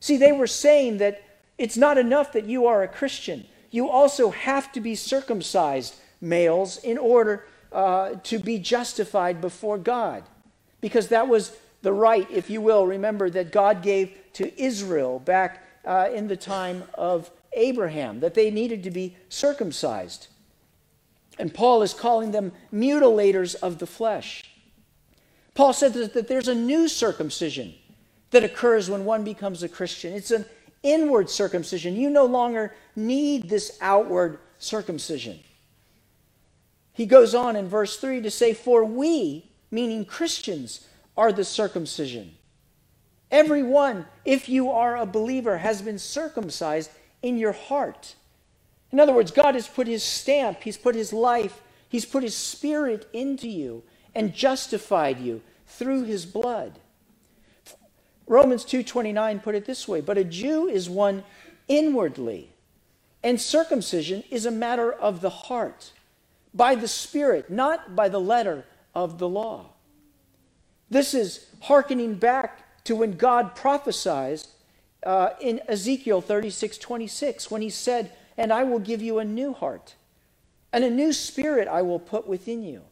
See, 0.00 0.16
they 0.16 0.32
were 0.32 0.46
saying 0.46 0.98
that 0.98 1.22
it's 1.58 1.76
not 1.76 1.98
enough 1.98 2.32
that 2.32 2.46
you 2.46 2.66
are 2.66 2.82
a 2.82 2.88
Christian. 2.88 3.46
You 3.70 3.88
also 3.88 4.30
have 4.30 4.72
to 4.72 4.80
be 4.80 4.94
circumcised, 4.94 5.94
males, 6.20 6.78
in 6.78 6.98
order 6.98 7.46
uh, 7.70 8.16
to 8.24 8.38
be 8.38 8.58
justified 8.58 9.40
before 9.40 9.78
God. 9.78 10.24
Because 10.80 11.08
that 11.08 11.28
was 11.28 11.56
the 11.82 11.92
rite, 11.92 12.30
if 12.30 12.50
you 12.50 12.60
will, 12.60 12.86
remember, 12.86 13.30
that 13.30 13.52
God 13.52 13.82
gave 13.82 14.16
to 14.34 14.60
Israel 14.60 15.18
back 15.20 15.64
uh, 15.84 16.08
in 16.12 16.28
the 16.28 16.36
time 16.36 16.84
of 16.94 17.30
Abraham, 17.52 18.20
that 18.20 18.34
they 18.34 18.50
needed 18.50 18.82
to 18.84 18.90
be 18.90 19.16
circumcised. 19.28 20.28
And 21.38 21.52
Paul 21.52 21.82
is 21.82 21.94
calling 21.94 22.32
them 22.32 22.52
mutilators 22.72 23.54
of 23.54 23.78
the 23.78 23.86
flesh. 23.86 24.44
Paul 25.54 25.72
said 25.72 25.92
that, 25.94 26.14
that 26.14 26.28
there's 26.28 26.48
a 26.48 26.54
new 26.54 26.88
circumcision 26.88 27.74
that 28.32 28.44
occurs 28.44 28.90
when 28.90 29.04
one 29.04 29.22
becomes 29.22 29.62
a 29.62 29.68
Christian. 29.68 30.12
It's 30.12 30.30
an 30.30 30.44
inward 30.82 31.30
circumcision. 31.30 31.96
You 31.96 32.10
no 32.10 32.24
longer 32.24 32.74
need 32.96 33.48
this 33.48 33.78
outward 33.80 34.38
circumcision. 34.58 35.38
He 36.92 37.06
goes 37.06 37.34
on 37.34 37.56
in 37.56 37.68
verse 37.68 37.96
3 37.96 38.20
to 38.22 38.30
say, 38.30 38.52
For 38.52 38.84
we, 38.84 39.50
meaning 39.70 40.04
Christians, 40.04 40.88
are 41.16 41.32
the 41.32 41.44
circumcision. 41.44 42.34
Everyone, 43.30 44.06
if 44.24 44.48
you 44.48 44.70
are 44.70 44.96
a 44.96 45.06
believer, 45.06 45.58
has 45.58 45.80
been 45.80 45.98
circumcised 45.98 46.90
in 47.22 47.38
your 47.38 47.52
heart. 47.52 48.14
In 48.90 49.00
other 49.00 49.14
words, 49.14 49.30
God 49.30 49.54
has 49.54 49.66
put 49.66 49.86
his 49.86 50.02
stamp, 50.02 50.62
he's 50.62 50.76
put 50.76 50.94
his 50.94 51.12
life, 51.12 51.62
he's 51.88 52.04
put 52.04 52.22
his 52.22 52.36
spirit 52.36 53.08
into 53.12 53.48
you 53.48 53.82
and 54.14 54.34
justified 54.34 55.18
you 55.18 55.40
through 55.66 56.04
his 56.04 56.26
blood. 56.26 56.78
Romans 58.32 58.64
2:29 58.64 59.40
put 59.40 59.54
it 59.54 59.66
this 59.66 59.86
way, 59.86 60.00
but 60.00 60.16
a 60.16 60.24
Jew 60.24 60.66
is 60.66 60.88
one 60.88 61.22
inwardly, 61.68 62.48
and 63.22 63.38
circumcision 63.38 64.24
is 64.30 64.46
a 64.46 64.50
matter 64.50 64.90
of 64.90 65.20
the 65.20 65.28
heart, 65.28 65.92
by 66.54 66.74
the 66.74 66.88
spirit, 66.88 67.50
not 67.50 67.94
by 67.94 68.08
the 68.08 68.18
letter 68.18 68.64
of 68.94 69.18
the 69.18 69.28
law. 69.28 69.66
This 70.88 71.12
is 71.12 71.44
hearkening 71.64 72.14
back 72.14 72.84
to 72.84 72.96
when 72.96 73.18
God 73.18 73.54
prophesied 73.54 74.44
uh, 75.02 75.30
in 75.38 75.60
Ezekiel 75.68 76.22
36 76.22 76.78
26, 76.78 77.50
when 77.50 77.60
he 77.60 77.68
said, 77.68 78.12
And 78.38 78.50
I 78.50 78.64
will 78.64 78.78
give 78.78 79.02
you 79.02 79.18
a 79.18 79.26
new 79.26 79.52
heart, 79.52 79.94
and 80.72 80.84
a 80.84 80.90
new 80.90 81.12
spirit 81.12 81.68
I 81.68 81.82
will 81.82 82.00
put 82.00 82.26
within 82.26 82.62
you. 82.62 82.84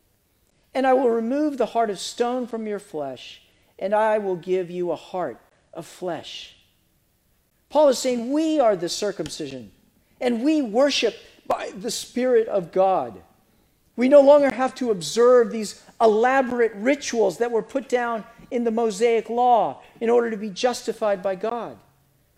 And 0.75 0.87
I 0.87 0.93
will 0.93 1.09
remove 1.09 1.57
the 1.57 1.73
heart 1.73 1.89
of 1.89 1.99
stone 1.99 2.47
from 2.47 2.67
your 2.67 2.79
flesh 2.79 3.41
and 3.81 3.95
I 3.95 4.19
will 4.19 4.37
give 4.37 4.71
you 4.71 4.93
a 4.93 4.97
heart 4.97 5.41
of 5.73 5.87
flesh. 5.87 6.55
Paul 7.71 7.89
is 7.89 7.99
saying 7.99 8.31
we 8.31 8.61
are 8.61 8.77
the 8.77 8.89
circumcision, 8.89 9.73
and 10.21 10.45
we 10.45 10.61
worship 10.61 11.17
by 11.47 11.73
the 11.77 11.91
Spirit 11.91 12.47
of 12.47 12.71
God. 12.71 13.23
We 13.97 14.09
no 14.09 14.21
longer 14.21 14.51
have 14.51 14.75
to 14.77 14.91
observe 14.91 15.51
these 15.51 15.83
elaborate 16.01 16.73
rituals 16.75 17.39
that 17.39 17.51
were 17.51 17.63
put 17.63 17.89
down 17.89 18.25
in 18.51 18.65
the 18.65 18.71
Mosaic 18.71 19.31
law 19.31 19.83
in 20.01 20.11
order 20.11 20.31
to 20.31 20.37
be 20.37 20.51
justified 20.51 21.23
by 21.23 21.35
God, 21.35 21.79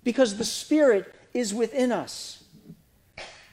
because 0.04 0.36
the 0.36 0.44
Spirit 0.44 1.14
is 1.34 1.52
within 1.52 1.90
us. 1.92 2.44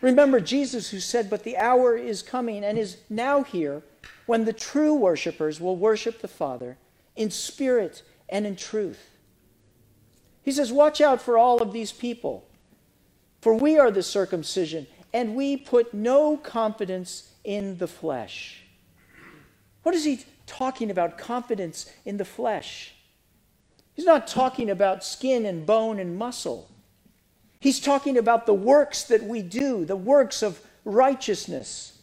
Remember 0.01 0.39
Jesus, 0.39 0.89
who 0.91 0.99
said, 0.99 1.29
But 1.29 1.43
the 1.43 1.57
hour 1.57 1.97
is 1.97 2.21
coming 2.21 2.63
and 2.63 2.77
is 2.77 2.97
now 3.09 3.43
here 3.43 3.81
when 4.25 4.45
the 4.45 4.53
true 4.53 4.93
worshipers 4.93 5.59
will 5.59 5.75
worship 5.75 6.21
the 6.21 6.27
Father 6.27 6.77
in 7.19 7.29
spirit 7.29 8.01
and 8.29 8.47
in 8.47 8.55
truth. 8.55 9.09
He 10.41 10.53
says, 10.53 10.71
Watch 10.71 11.01
out 11.01 11.21
for 11.21 11.37
all 11.37 11.61
of 11.61 11.73
these 11.73 11.91
people, 11.91 12.47
for 13.41 13.53
we 13.53 13.77
are 13.77 13.91
the 13.91 14.01
circumcision, 14.01 14.87
and 15.13 15.35
we 15.35 15.57
put 15.57 15.93
no 15.93 16.37
confidence 16.37 17.33
in 17.43 17.77
the 17.77 17.87
flesh. 17.87 18.63
What 19.83 19.93
is 19.93 20.05
he 20.05 20.23
talking 20.47 20.89
about, 20.89 21.17
confidence 21.17 21.91
in 22.05 22.17
the 22.17 22.25
flesh? 22.25 22.95
He's 23.93 24.05
not 24.05 24.27
talking 24.27 24.69
about 24.69 25.03
skin 25.03 25.45
and 25.45 25.65
bone 25.65 25.99
and 25.99 26.17
muscle. 26.17 26.69
He's 27.59 27.81
talking 27.81 28.17
about 28.17 28.45
the 28.45 28.53
works 28.53 29.03
that 29.03 29.23
we 29.23 29.41
do, 29.41 29.83
the 29.83 29.97
works 29.97 30.41
of 30.41 30.61
righteousness 30.85 31.98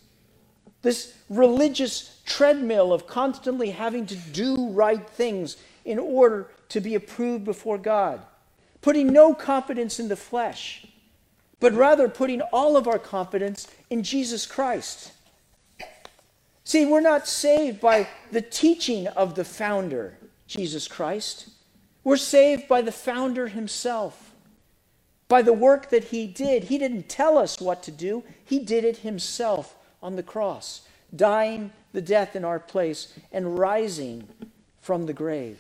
this 0.83 1.15
religious 1.29 2.21
treadmill 2.25 2.93
of 2.93 3.07
constantly 3.07 3.71
having 3.71 4.07
to 4.07 4.17
do 4.17 4.71
right 4.71 5.09
things 5.11 5.57
in 5.85 5.99
order 5.99 6.49
to 6.69 6.81
be 6.81 6.95
approved 6.95 7.45
before 7.45 7.79
God, 7.79 8.21
putting 8.83 9.13
no 9.13 9.35
confidence 9.35 10.01
in 10.01 10.09
the 10.09 10.17
flesh, 10.17 10.87
but 11.61 11.73
rather 11.73 12.09
putting 12.09 12.41
all 12.41 12.77
of 12.77 12.89
our 12.89 12.99
confidence 12.99 13.69
in 13.89 14.03
Jesus 14.03 14.47
Christ. 14.47 15.13
See, 16.65 16.85
we're 16.85 17.01
not 17.01 17.29
saved 17.29 17.81
by 17.81 18.09
the 18.33 18.43
teaching 18.43 19.07
of 19.07 19.37
the 19.37 19.45
founder, 19.45 20.19
Jesus 20.49 20.89
Christ. 20.89 21.49
We're 22.03 22.17
saved 22.17 22.67
by 22.67 22.83
the 22.83 22.93
founder 22.93 23.47
himself, 23.49 24.35
by 25.29 25.43
the 25.43 25.53
work 25.53 25.91
that 25.91 26.05
he 26.05 26.27
did. 26.27 26.65
He 26.65 26.77
didn't 26.77 27.09
tell 27.09 27.39
us 27.39 27.61
what 27.61 27.85
to 27.85 27.93
do, 27.93 28.25
he 28.45 28.59
did 28.59 28.85
it 28.85 28.99
himself 28.99 29.76
on 30.07 30.15
the 30.15 30.23
cross, 30.23 30.83
dying 31.15 31.73
the 31.93 32.01
death 32.01 32.37
in 32.37 32.45
our 32.45 32.61
place 32.61 33.13
and 33.33 33.59
rising 33.59 34.29
from 34.81 35.07
the 35.07 35.13
grave. 35.13 35.59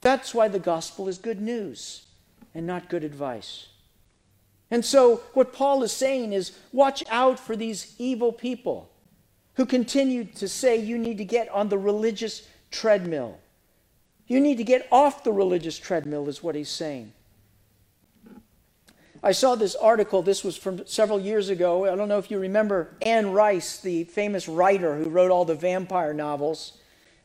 That's 0.00 0.34
why 0.34 0.48
the 0.48 0.58
gospel 0.58 1.06
is 1.06 1.18
good 1.18 1.40
news 1.40 2.04
and 2.52 2.66
not 2.66 2.88
good 2.88 3.04
advice. 3.04 3.68
And 4.72 4.84
so, 4.84 5.22
what 5.34 5.52
Paul 5.52 5.84
is 5.84 5.92
saying 5.92 6.32
is 6.32 6.58
watch 6.72 7.04
out 7.08 7.38
for 7.38 7.54
these 7.54 7.94
evil 7.96 8.32
people 8.32 8.90
who 9.54 9.66
continue 9.66 10.24
to 10.24 10.48
say 10.48 10.76
you 10.76 10.98
need 10.98 11.18
to 11.18 11.24
get 11.24 11.48
on 11.50 11.68
the 11.68 11.78
religious 11.78 12.48
treadmill. 12.72 13.38
You 14.26 14.40
need 14.40 14.56
to 14.56 14.64
get 14.64 14.88
off 14.90 15.22
the 15.22 15.32
religious 15.32 15.78
treadmill, 15.78 16.28
is 16.28 16.42
what 16.42 16.56
he's 16.56 16.68
saying. 16.68 17.12
I 19.24 19.32
saw 19.32 19.54
this 19.54 19.74
article, 19.74 20.20
this 20.20 20.44
was 20.44 20.54
from 20.54 20.86
several 20.86 21.18
years 21.18 21.48
ago. 21.48 21.90
I 21.90 21.96
don't 21.96 22.08
know 22.08 22.18
if 22.18 22.30
you 22.30 22.38
remember 22.38 22.94
Anne 23.00 23.32
Rice, 23.32 23.80
the 23.80 24.04
famous 24.04 24.46
writer 24.48 24.96
who 24.96 25.08
wrote 25.08 25.30
all 25.30 25.46
the 25.46 25.54
vampire 25.54 26.12
novels. 26.12 26.76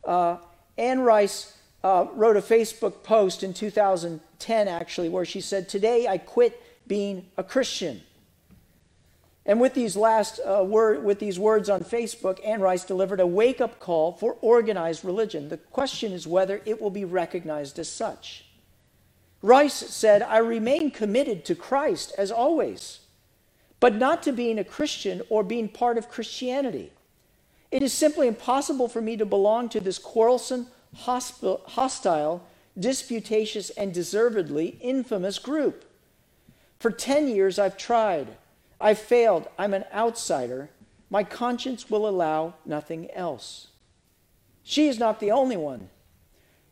Uh, 0.05 0.37
Anne 0.77 1.01
Rice 1.01 1.57
uh, 1.83 2.05
wrote 2.13 2.37
a 2.37 2.41
Facebook 2.41 3.03
post 3.03 3.43
in 3.43 3.53
2010, 3.53 4.67
actually, 4.69 5.09
where 5.09 5.25
she 5.25 5.41
said, 5.41 5.67
Today 5.67 6.07
I 6.07 6.17
quit 6.17 6.63
being 6.87 7.25
a 7.35 7.43
Christian. 7.43 8.01
And 9.45 9.59
with 9.59 9.73
these 9.73 9.97
last 9.97 10.39
uh, 10.39 10.63
word, 10.63 11.03
with 11.03 11.19
these 11.19 11.37
words 11.37 11.69
on 11.69 11.81
Facebook, 11.81 12.39
Anne 12.45 12.61
Rice 12.61 12.85
delivered 12.85 13.19
a 13.19 13.27
wake-up 13.27 13.81
call 13.81 14.13
for 14.13 14.37
organized 14.39 15.03
religion. 15.03 15.49
The 15.49 15.57
question 15.57 16.13
is 16.13 16.25
whether 16.25 16.61
it 16.63 16.81
will 16.81 16.91
be 16.91 17.03
recognized 17.03 17.77
as 17.77 17.89
such. 17.89 18.45
Rice 19.41 19.73
said, 19.73 20.21
"I 20.21 20.37
remain 20.37 20.91
committed 20.91 21.45
to 21.45 21.55
Christ 21.55 22.13
as 22.17 22.31
always, 22.31 22.99
but 23.79 23.95
not 23.95 24.21
to 24.23 24.31
being 24.31 24.59
a 24.59 24.63
Christian 24.63 25.21
or 25.29 25.43
being 25.43 25.69
part 25.69 25.97
of 25.97 26.09
Christianity. 26.09 26.91
It 27.71 27.81
is 27.81 27.93
simply 27.93 28.27
impossible 28.27 28.87
for 28.87 29.01
me 29.01 29.15
to 29.17 29.25
belong 29.25 29.69
to 29.69 29.79
this 29.79 29.97
quarrelsome, 29.97 30.67
hostile, 30.95 32.43
disputatious, 32.77 33.69
and 33.71 33.93
deservedly 33.93 34.77
infamous 34.81 35.39
group. 35.39 35.85
For 36.79 36.91
10 36.91 37.27
years 37.27 37.57
I've 37.59 37.77
tried." 37.77 38.37
I've 38.81 38.99
failed. 38.99 39.49
I'm 39.57 39.73
an 39.73 39.83
outsider. 39.93 40.69
My 41.09 41.25
conscience 41.25 41.89
will 41.89 42.07
allow 42.07 42.53
nothing 42.65 43.11
else. 43.11 43.67
She 44.63 44.87
is 44.87 44.97
not 44.97 45.19
the 45.19 45.31
only 45.31 45.57
one. 45.57 45.89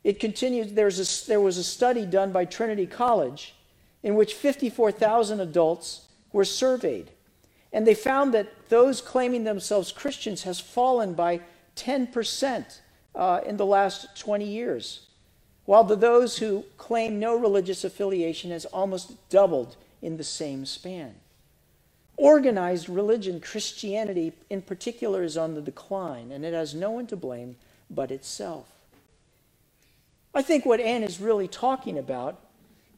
It 0.04 0.20
continues 0.20 0.72
a, 0.72 1.27
there 1.27 1.42
was 1.42 1.58
a 1.58 1.63
study 1.63 2.06
done 2.06 2.32
by 2.32 2.46
Trinity 2.46 2.88
College 2.88 3.56
in 4.04 4.16
which 4.16 4.34
54,000 4.34 5.39
adults 5.39 6.08
were 6.32 6.46
surveyed. 6.46 7.12
And 7.74 7.86
they 7.86 7.94
found 7.94 8.34
that 8.34 8.70
those 8.70 9.01
claiming 9.01 9.44
themselves 9.44 9.92
Christians 9.92 10.44
has 10.44 10.60
fallen 10.60 11.13
by 11.13 11.42
10% 11.75 12.80
uh, 13.16 13.42
in 13.46 13.58
the 13.58 13.66
last 13.66 14.18
20 14.20 14.46
years, 14.46 15.08
while 15.66 15.84
the, 15.84 15.96
those 15.96 16.38
who 16.38 16.63
claim 16.77 17.20
no 17.20 17.36
religious 17.36 17.84
affiliation 17.84 18.51
has 18.51 18.66
almost 18.66 19.30
doubled 19.30 19.75
in 20.01 20.18
the 20.18 20.24
same 20.24 20.66
span. 20.66 21.16
Organized 22.16 22.89
religion, 22.89 23.39
Christianity 23.39 24.34
in 24.50 24.62
particular, 24.62 25.24
is 25.24 25.38
on 25.38 25.54
the 25.54 25.62
decline, 25.62 26.32
and 26.32 26.46
it 26.46 26.54
has 26.54 26.74
no 26.74 26.92
one 26.92 27.08
to 27.08 27.16
blame 27.16 27.58
but 27.89 28.12
itself. 28.12 28.68
I 30.34 30.42
think 30.42 30.66
what 30.66 30.80
Anne 30.80 31.04
is 31.04 31.20
really 31.20 31.48
talking 31.48 31.98
about 31.98 32.40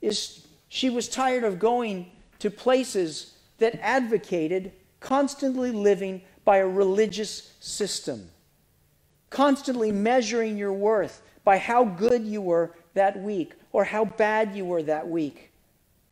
is 0.02 0.48
she 0.68 0.90
was 0.90 1.08
tired 1.08 1.44
of 1.44 1.60
going 1.60 2.12
to 2.40 2.50
places 2.50 3.36
that 3.58 3.80
advocated 3.82 4.72
constantly 5.00 5.72
living 5.72 6.22
by 6.46 6.58
a 6.58 6.68
religious 6.68 7.54
system, 7.60 8.30
constantly 9.30 9.92
measuring 9.92 10.58
your 10.58 10.74
worth 10.74 11.22
by 11.44 11.58
how 11.58 11.84
good 11.86 12.26
you 12.26 12.42
were 12.42 12.76
that 12.94 13.20
week 13.22 13.54
or 13.72 13.84
how 13.84 14.06
bad 14.06 14.56
you 14.56 14.66
were 14.66 14.84
that 14.84 15.08
week, 15.08 15.52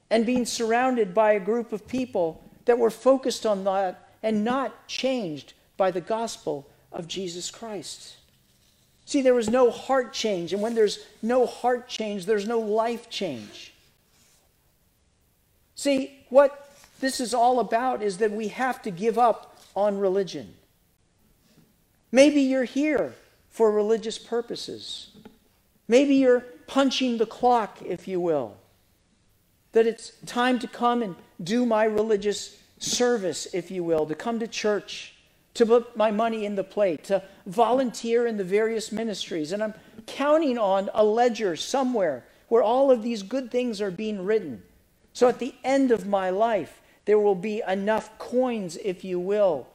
and 0.10 0.26
being 0.26 0.46
surrounded 0.46 1.14
by 1.14 1.34
a 1.34 1.40
group 1.40 1.74
of 1.74 1.88
people 1.88 2.44
that 2.66 2.78
were 2.78 2.90
focused 2.90 3.46
on 3.46 3.64
that 3.64 4.10
and 4.24 4.44
not 4.44 4.88
changed 4.88 5.54
by 5.76 5.92
the 5.92 6.02
gospel 6.02 6.68
of 6.92 7.08
Jesus 7.08 7.52
Christ. 7.52 8.18
See, 9.08 9.22
there 9.22 9.34
was 9.34 9.50
no 9.50 9.72
heart 9.72 10.12
change, 10.12 10.52
and 10.52 10.62
when 10.62 10.76
there's 10.76 11.00
no 11.22 11.46
heart 11.46 11.88
change, 11.88 12.26
there's 12.26 12.46
no 12.46 12.60
life 12.60 13.10
change. 13.10 13.72
See, 15.76 16.26
what 16.28 16.76
this 17.00 17.22
is 17.22 17.34
all 17.34 17.62
about 17.62 18.04
is 18.04 18.18
that 18.18 18.32
we 18.32 18.50
have 18.50 18.82
to 18.82 18.92
give 18.92 19.18
up 19.18 19.58
on 19.78 19.98
religion. 19.98 20.54
Maybe 22.12 22.42
you're 22.42 22.66
here 22.66 23.14
for 23.50 23.72
religious 23.72 24.20
purposes. 24.20 25.12
Maybe 25.88 26.16
you're 26.16 26.44
punching 26.68 27.18
the 27.18 27.26
clock, 27.26 27.82
if 27.86 28.10
you 28.10 28.20
will. 28.20 28.58
That 29.72 29.88
it's 29.88 30.12
time 30.26 30.60
to 30.60 30.68
come 30.68 31.02
and 31.02 31.16
do 31.42 31.66
my 31.66 31.86
religious 31.86 32.58
service, 32.78 33.48
if 33.54 33.72
you 33.72 33.86
will, 33.86 34.06
to 34.06 34.16
come 34.16 34.40
to 34.40 34.48
church, 34.50 35.14
to 35.58 35.66
put 35.66 35.98
my 35.98 36.12
money 36.12 36.46
in 36.46 36.56
the 36.56 36.64
plate, 36.64 37.04
to 37.06 37.24
volunteer 37.48 38.28
in 38.28 38.38
the 38.38 38.44
various 38.44 38.92
ministries. 38.92 39.52
And 39.52 39.64
I'm 39.64 39.74
counting 40.06 40.60
on 40.60 40.90
a 40.94 41.04
ledger 41.04 41.56
somewhere 41.56 42.26
where 42.48 42.62
all 42.62 42.92
of 42.92 43.02
these 43.02 43.24
good 43.24 43.50
things 43.50 43.82
are 43.82 43.90
being 43.90 44.24
written. 44.24 44.62
So 45.14 45.28
at 45.28 45.40
the 45.40 45.56
end 45.64 45.90
of 45.90 46.06
my 46.06 46.30
life, 46.30 46.80
there 47.06 47.18
will 47.18 47.36
be 47.36 47.64
enough 47.68 48.18
coins, 48.20 48.78
if 48.78 49.04
you 49.04 49.20
will, 49.20 49.68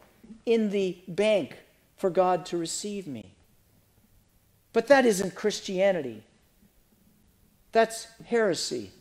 in 0.46 0.70
the 0.70 0.98
bank 1.08 1.58
for 1.96 2.10
God 2.10 2.46
to 2.46 2.56
receive 2.56 3.08
me. 3.08 3.34
But 4.72 4.86
that 4.86 5.04
isn't 5.04 5.34
Christianity. 5.34 6.22
That's 7.72 8.06
heresy. 8.26 8.92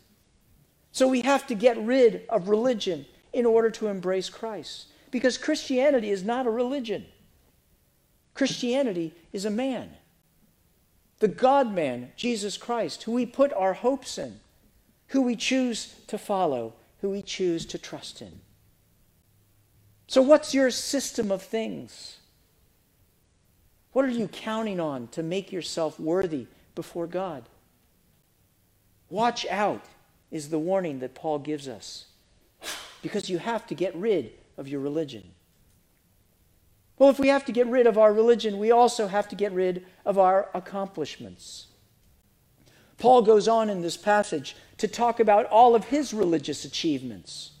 So 0.90 1.06
we 1.06 1.20
have 1.20 1.46
to 1.46 1.54
get 1.54 1.78
rid 1.78 2.22
of 2.28 2.48
religion 2.48 3.06
in 3.32 3.46
order 3.46 3.70
to 3.70 3.86
embrace 3.86 4.28
Christ. 4.28 4.86
Because 5.12 5.38
Christianity 5.38 6.10
is 6.10 6.24
not 6.24 6.46
a 6.46 6.50
religion, 6.50 7.04
Christianity 8.34 9.14
is 9.32 9.44
a 9.44 9.50
man. 9.50 9.90
The 11.20 11.28
God 11.28 11.72
man, 11.72 12.10
Jesus 12.16 12.56
Christ, 12.56 13.04
who 13.04 13.12
we 13.12 13.26
put 13.26 13.52
our 13.52 13.74
hopes 13.74 14.18
in, 14.18 14.40
who 15.08 15.22
we 15.22 15.36
choose 15.36 15.94
to 16.08 16.18
follow, 16.18 16.72
who 17.00 17.10
we 17.10 17.22
choose 17.22 17.64
to 17.66 17.78
trust 17.78 18.20
in. 18.20 18.40
So, 20.08 20.20
what's 20.20 20.52
your 20.52 20.70
system 20.70 21.30
of 21.30 21.42
things? 21.42 22.16
What 23.92 24.06
are 24.06 24.10
you 24.10 24.26
counting 24.28 24.80
on 24.80 25.08
to 25.08 25.22
make 25.22 25.52
yourself 25.52 26.00
worthy 26.00 26.46
before 26.74 27.06
God? 27.06 27.44
Watch 29.10 29.46
out, 29.46 29.84
is 30.30 30.48
the 30.48 30.58
warning 30.58 31.00
that 31.00 31.14
Paul 31.14 31.38
gives 31.38 31.68
us 31.68 32.06
because 33.02 33.28
you 33.28 33.36
have 33.38 33.66
to 33.66 33.74
get 33.74 33.94
rid 33.94 34.32
of 34.56 34.68
your 34.68 34.80
religion. 34.80 35.32
Well, 36.98 37.10
if 37.10 37.18
we 37.18 37.28
have 37.28 37.44
to 37.46 37.52
get 37.52 37.66
rid 37.66 37.86
of 37.86 37.98
our 37.98 38.12
religion, 38.12 38.58
we 38.58 38.70
also 38.70 39.08
have 39.08 39.28
to 39.28 39.36
get 39.36 39.52
rid 39.52 39.84
of 40.04 40.18
our 40.18 40.48
accomplishments. 40.54 41.66
Paul 42.98 43.22
goes 43.22 43.48
on 43.48 43.68
in 43.68 43.82
this 43.82 43.96
passage 43.96 44.54
to 44.78 44.86
talk 44.86 45.18
about 45.18 45.46
all 45.46 45.74
of 45.74 45.86
his 45.86 46.14
religious 46.14 46.64
achievements. 46.64 47.52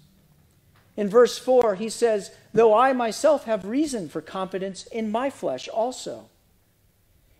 In 0.96 1.08
verse 1.08 1.38
4, 1.38 1.74
he 1.76 1.88
says, 1.88 2.30
Though 2.52 2.74
I 2.74 2.92
myself 2.92 3.44
have 3.44 3.64
reason 3.64 4.08
for 4.08 4.20
confidence 4.20 4.86
in 4.86 5.10
my 5.10 5.30
flesh 5.30 5.68
also. 5.68 6.28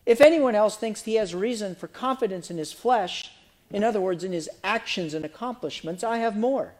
If 0.04 0.20
anyone 0.20 0.54
else 0.54 0.76
thinks 0.76 1.02
he 1.02 1.14
has 1.14 1.34
reason 1.34 1.76
for 1.76 1.86
confidence 1.86 2.50
in 2.50 2.58
his 2.58 2.72
flesh, 2.72 3.30
in 3.70 3.84
other 3.84 4.00
words, 4.00 4.24
in 4.24 4.32
his 4.32 4.50
actions 4.64 5.14
and 5.14 5.24
accomplishments, 5.24 6.02
I 6.02 6.18
have 6.18 6.36
more 6.36 6.74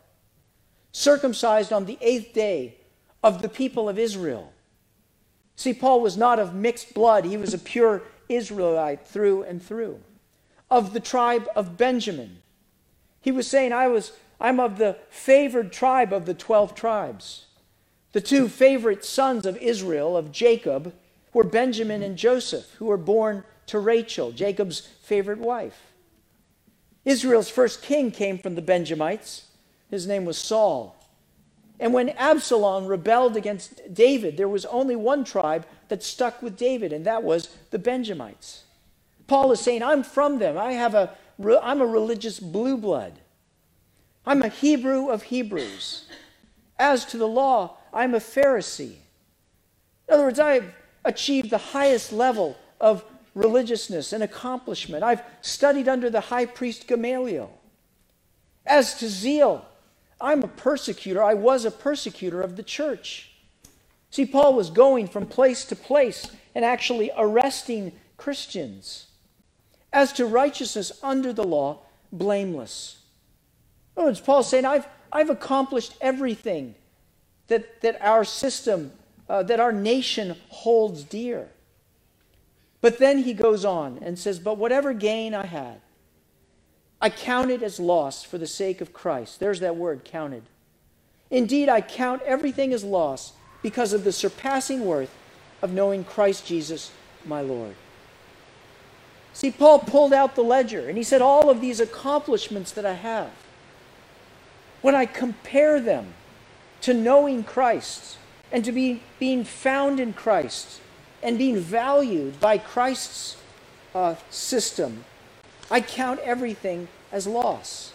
circumcised 0.92 1.72
on 1.72 1.86
the 1.86 1.98
eighth 2.00 2.32
day 2.32 2.76
of 3.22 3.42
the 3.42 3.48
people 3.48 3.88
of 3.88 3.98
Israel. 3.98 4.52
See, 5.56 5.74
Paul 5.74 6.00
was 6.00 6.16
not 6.16 6.38
of 6.38 6.54
mixed 6.54 6.94
blood, 6.94 7.24
he 7.24 7.36
was 7.36 7.54
a 7.54 7.58
pure 7.58 8.02
Israelite 8.28 9.06
through 9.06 9.42
and 9.44 9.62
through. 9.62 10.00
Of 10.70 10.92
the 10.92 11.00
tribe 11.00 11.48
of 11.54 11.76
Benjamin. 11.76 12.38
He 13.20 13.30
was 13.30 13.46
saying, 13.46 13.72
I 13.72 13.88
was, 13.88 14.12
I'm 14.40 14.58
of 14.58 14.78
the 14.78 14.96
favored 15.10 15.72
tribe 15.72 16.12
of 16.12 16.26
the 16.26 16.34
12 16.34 16.74
tribes. 16.74 17.46
The 18.12 18.20
two 18.20 18.48
favorite 18.48 19.04
sons 19.04 19.46
of 19.46 19.56
Israel, 19.58 20.16
of 20.16 20.32
Jacob, 20.32 20.94
were 21.32 21.44
Benjamin 21.44 22.02
and 22.02 22.16
Joseph, 22.16 22.74
who 22.78 22.86
were 22.86 22.98
born 22.98 23.44
to 23.66 23.78
Rachel, 23.78 24.32
Jacob's 24.32 24.80
favorite 24.80 25.38
wife. 25.38 25.92
Israel's 27.04 27.48
first 27.48 27.82
king 27.82 28.10
came 28.10 28.38
from 28.38 28.54
the 28.54 28.62
Benjamites. 28.62 29.46
His 29.92 30.06
name 30.06 30.24
was 30.24 30.38
Saul. 30.38 30.96
And 31.78 31.92
when 31.92 32.08
Absalom 32.08 32.86
rebelled 32.86 33.36
against 33.36 33.92
David, 33.92 34.38
there 34.38 34.48
was 34.48 34.64
only 34.64 34.96
one 34.96 35.22
tribe 35.22 35.66
that 35.88 36.02
stuck 36.02 36.42
with 36.42 36.56
David, 36.56 36.94
and 36.94 37.04
that 37.04 37.22
was 37.22 37.50
the 37.70 37.78
Benjamites. 37.78 38.64
Paul 39.26 39.52
is 39.52 39.60
saying, 39.60 39.82
I'm 39.82 40.02
from 40.02 40.38
them. 40.38 40.56
I 40.56 40.72
have 40.72 40.94
a, 40.94 41.10
I'm 41.62 41.82
a 41.82 41.86
religious 41.86 42.40
blue 42.40 42.78
blood. 42.78 43.18
I'm 44.24 44.40
a 44.40 44.48
Hebrew 44.48 45.10
of 45.10 45.24
Hebrews. 45.24 46.06
As 46.78 47.04
to 47.06 47.18
the 47.18 47.28
law, 47.28 47.76
I'm 47.92 48.14
a 48.14 48.18
Pharisee. 48.18 48.96
In 50.08 50.14
other 50.14 50.24
words, 50.24 50.40
I've 50.40 50.72
achieved 51.04 51.50
the 51.50 51.58
highest 51.58 52.14
level 52.14 52.56
of 52.80 53.04
religiousness 53.34 54.14
and 54.14 54.22
accomplishment. 54.22 55.04
I've 55.04 55.22
studied 55.42 55.86
under 55.86 56.08
the 56.08 56.20
high 56.20 56.46
priest 56.46 56.86
Gamaliel. 56.86 57.52
As 58.64 58.94
to 58.94 59.08
zeal, 59.10 59.66
I'm 60.22 60.42
a 60.44 60.48
persecutor. 60.48 61.22
I 61.22 61.34
was 61.34 61.64
a 61.64 61.70
persecutor 61.70 62.40
of 62.40 62.56
the 62.56 62.62
church. 62.62 63.32
See, 64.10 64.24
Paul 64.24 64.54
was 64.54 64.70
going 64.70 65.08
from 65.08 65.26
place 65.26 65.64
to 65.66 65.76
place 65.76 66.30
and 66.54 66.64
actually 66.64 67.10
arresting 67.16 67.92
Christians. 68.16 69.08
As 69.92 70.12
to 70.14 70.24
righteousness 70.24 70.92
under 71.02 71.32
the 71.32 71.44
law, 71.44 71.80
blameless. 72.12 72.98
In 73.96 74.02
other 74.02 74.10
words, 74.10 74.20
Paul's 74.20 74.48
saying, 74.48 74.64
I've, 74.64 74.86
I've 75.12 75.28
accomplished 75.28 75.94
everything 76.00 76.76
that, 77.48 77.80
that 77.82 78.00
our 78.00 78.24
system, 78.24 78.92
uh, 79.28 79.42
that 79.42 79.60
our 79.60 79.72
nation 79.72 80.36
holds 80.48 81.02
dear. 81.02 81.48
But 82.80 82.98
then 82.98 83.18
he 83.18 83.34
goes 83.34 83.64
on 83.64 83.98
and 84.02 84.18
says, 84.18 84.38
But 84.38 84.56
whatever 84.56 84.92
gain 84.92 85.34
I 85.34 85.46
had, 85.46 85.80
I 87.02 87.10
count 87.10 87.50
it 87.50 87.64
as 87.64 87.80
loss 87.80 88.22
for 88.22 88.38
the 88.38 88.46
sake 88.46 88.80
of 88.80 88.92
Christ. 88.92 89.40
There's 89.40 89.58
that 89.58 89.76
word, 89.76 90.04
counted. 90.04 90.44
Indeed, 91.30 91.68
I 91.68 91.80
count 91.80 92.22
everything 92.22 92.72
as 92.72 92.84
loss 92.84 93.32
because 93.60 93.92
of 93.92 94.04
the 94.04 94.12
surpassing 94.12 94.84
worth 94.84 95.12
of 95.62 95.72
knowing 95.72 96.04
Christ 96.04 96.46
Jesus, 96.46 96.92
my 97.26 97.40
Lord. 97.40 97.74
See, 99.32 99.50
Paul 99.50 99.80
pulled 99.80 100.12
out 100.12 100.36
the 100.36 100.44
ledger 100.44 100.88
and 100.88 100.96
he 100.96 101.02
said, 101.02 101.20
All 101.20 101.50
of 101.50 101.60
these 101.60 101.80
accomplishments 101.80 102.70
that 102.72 102.86
I 102.86 102.92
have, 102.94 103.30
when 104.80 104.94
I 104.94 105.06
compare 105.06 105.80
them 105.80 106.14
to 106.82 106.94
knowing 106.94 107.42
Christ 107.42 108.16
and 108.52 108.64
to 108.64 108.70
be 108.70 109.02
being 109.18 109.42
found 109.42 109.98
in 109.98 110.12
Christ 110.12 110.80
and 111.22 111.38
being 111.38 111.58
valued 111.58 112.38
by 112.40 112.58
Christ's 112.58 113.36
uh, 113.94 114.16
system, 114.30 115.04
I 115.72 115.80
count 115.80 116.20
everything 116.20 116.88
as 117.10 117.26
loss. 117.26 117.94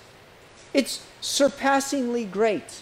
It's 0.73 1.05
surpassingly 1.21 2.25
great 2.25 2.81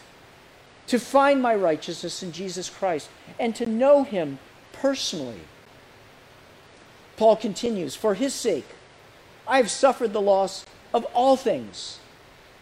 to 0.88 0.98
find 1.00 1.42
my 1.42 1.54
righteousness 1.54 2.24
in 2.24 2.32
Jesus 2.32 2.70
Christ 2.70 3.10
and 3.38 3.54
to 3.58 3.66
know 3.66 4.04
Him 4.04 4.40
personally. 4.72 5.42
Paul 7.18 7.36
continues, 7.36 7.94
For 7.94 8.14
His 8.14 8.34
sake, 8.34 8.68
I 9.46 9.58
have 9.58 9.70
suffered 9.70 10.14
the 10.14 10.22
loss 10.22 10.66
of 10.94 11.04
all 11.14 11.36
things 11.36 12.00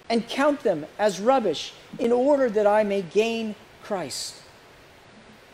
and 0.09 0.27
count 0.27 0.61
them 0.61 0.87
as 0.97 1.19
rubbish 1.19 1.73
in 1.99 2.11
order 2.11 2.49
that 2.49 2.65
I 2.65 2.83
may 2.83 3.03
gain 3.03 3.53
Christ. 3.83 4.41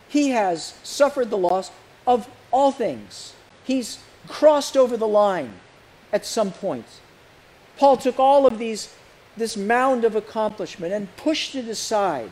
He 0.07 0.29
has 0.29 0.75
suffered 0.83 1.29
the 1.29 1.37
loss 1.37 1.71
of 2.07 2.29
all 2.51 2.71
things. 2.71 3.33
He's 3.65 3.99
crossed 4.29 4.77
over 4.77 4.95
the 4.95 5.07
line 5.07 5.55
at 6.11 6.25
some 6.25 6.51
point. 6.51 6.85
Paul 7.77 7.97
took 7.97 8.19
all 8.19 8.45
of 8.45 8.57
these, 8.57 8.93
this 9.37 9.55
mound 9.55 10.03
of 10.03 10.15
accomplishment 10.15 10.93
and 10.93 11.15
pushed 11.17 11.55
it 11.55 11.67
aside 11.67 12.31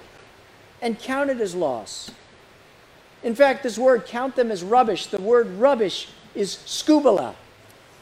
and 0.82 1.00
counted 1.00 1.42
as 1.42 1.56
loss. 1.56 2.12
In 3.24 3.34
fact, 3.34 3.64
this 3.64 3.78
word, 3.78 4.06
count 4.06 4.36
them 4.36 4.52
as 4.52 4.64
rubbish, 4.64 5.08
the 5.08 5.22
word 5.22 5.48
rubbish 5.48 6.10
is 6.36 6.56
skubala. 6.66 7.34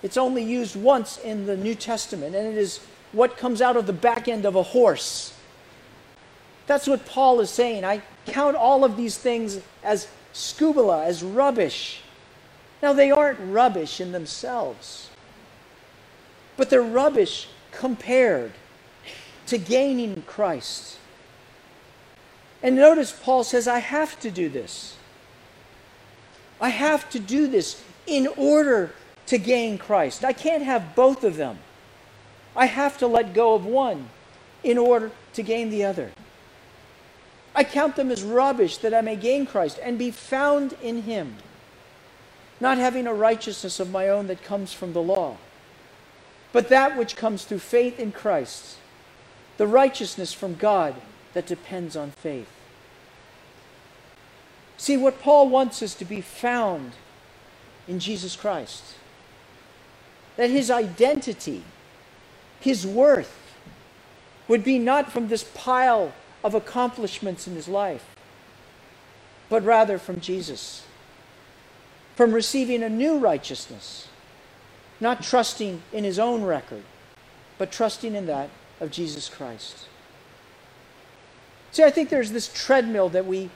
It's 0.03 0.17
only 0.17 0.43
used 0.43 0.75
once 0.75 1.17
in 1.17 1.45
the 1.45 1.55
New 1.57 1.73
Testament, 1.73 2.35
and 2.35 2.47
it 2.47 2.57
is 2.57 2.79
what 3.11 3.37
comes 3.37 3.61
out 3.61 3.77
of 3.77 3.87
the 3.87 3.93
back 3.93 4.27
end 4.27 4.45
of 4.45 4.55
a 4.55 4.61
horse. 4.63 5.33
That's 6.67 6.87
what 6.87 7.05
Paul 7.05 7.39
is 7.39 7.49
saying. 7.49 7.85
I 7.85 8.01
count 8.25 8.55
all 8.55 8.83
of 8.83 8.97
these 8.97 9.17
things 9.17 9.59
as 9.83 10.07
skubala, 10.33 11.05
as 11.05 11.23
rubbish. 11.23 12.01
Now, 12.83 12.93
they 12.93 13.09
aren't 13.09 13.39
rubbish 13.39 14.01
in 14.01 14.11
themselves, 14.11 15.09
but 16.57 16.69
they're 16.69 16.81
rubbish 16.81 17.47
compared 17.71 18.51
to 19.47 19.57
gaining 19.57 20.23
Christ. 20.23 20.97
And 22.63 22.75
notice 22.75 23.11
Paul 23.11 23.43
says, 23.43 23.67
I 23.67 23.79
have 23.79 24.19
to 24.21 24.31
do 24.31 24.49
this. 24.49 24.97
I 26.59 26.69
have 26.69 27.09
to 27.11 27.19
do 27.19 27.47
this 27.47 27.83
in 28.07 28.27
order 28.37 28.91
to 29.27 29.37
gain 29.37 29.77
Christ. 29.77 30.23
I 30.23 30.33
can't 30.33 30.63
have 30.63 30.95
both 30.95 31.23
of 31.23 31.35
them. 31.35 31.59
I 32.55 32.67
have 32.67 32.97
to 32.99 33.07
let 33.07 33.33
go 33.33 33.53
of 33.53 33.65
one 33.65 34.09
in 34.63 34.77
order 34.77 35.11
to 35.33 35.43
gain 35.43 35.69
the 35.69 35.83
other. 35.83 36.11
I 37.53 37.63
count 37.63 37.95
them 37.95 38.11
as 38.11 38.23
rubbish 38.23 38.77
that 38.77 38.93
I 38.93 39.01
may 39.01 39.15
gain 39.15 39.45
Christ 39.45 39.79
and 39.81 39.97
be 39.97 40.11
found 40.11 40.73
in 40.81 41.03
him, 41.03 41.35
not 42.59 42.77
having 42.77 43.07
a 43.07 43.13
righteousness 43.13 43.79
of 43.79 43.91
my 43.91 44.09
own 44.09 44.27
that 44.27 44.43
comes 44.43 44.73
from 44.73 44.93
the 44.93 45.01
law, 45.01 45.37
but 46.55 46.69
that 46.69 46.95
which 46.95 47.17
comes 47.17 47.43
through 47.43 47.59
faith 47.59 47.99
in 47.99 48.13
Christ, 48.13 48.77
the 49.57 49.67
righteousness 49.67 50.31
from 50.31 50.55
God 50.55 50.95
that 51.33 51.45
depends 51.45 51.97
on 51.97 52.11
faith. 52.11 52.47
See, 54.77 54.95
what 54.95 55.19
Paul 55.19 55.49
wants 55.49 55.81
is 55.81 55.93
to 55.95 56.05
be 56.05 56.21
found 56.21 56.93
in 57.89 57.99
Jesus 57.99 58.37
Christ. 58.37 58.95
That 60.37 60.49
his 60.49 60.71
identity, 60.71 61.61
his 62.61 62.87
worth, 62.87 63.37
would 64.47 64.63
be 64.63 64.79
not 64.79 65.11
from 65.11 65.27
this 65.27 65.43
pile 65.43 66.13
of 66.41 66.55
accomplishments 66.55 67.47
in 67.47 67.55
his 67.55 67.67
life, 67.67 68.15
but 69.49 69.61
rather 69.61 69.97
from 69.97 70.21
Jesus. 70.21 70.85
From 72.15 72.31
receiving 72.31 72.81
a 72.81 72.87
new 72.87 73.17
righteousness, 73.17 74.07
not 74.99 75.23
trusting 75.23 75.81
in 75.91 76.03
his 76.03 76.19
own 76.19 76.43
record, 76.43 76.83
but 77.57 77.71
trusting 77.71 78.15
in 78.15 78.25
that 78.27 78.49
of 78.79 78.91
Jesus 78.91 79.29
Christ. 79.29 79.87
See, 81.71 81.83
I 81.83 81.89
think 81.89 82.09
there's 82.09 82.31
this 82.31 82.51
treadmill 82.53 83.09
that 83.09 83.25
we 83.25 83.49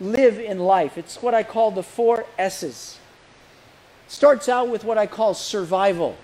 live 0.00 0.38
in 0.38 0.58
life. 0.58 0.96
It's 0.96 1.22
what 1.22 1.34
I 1.34 1.42
call 1.42 1.70
the 1.70 1.82
four 1.82 2.24
S's. 2.38 2.98
Starts 4.08 4.48
out 4.48 4.68
with 4.68 4.84
what 4.84 4.98
I 4.98 5.06
call 5.06 5.34
survival. 5.34 6.16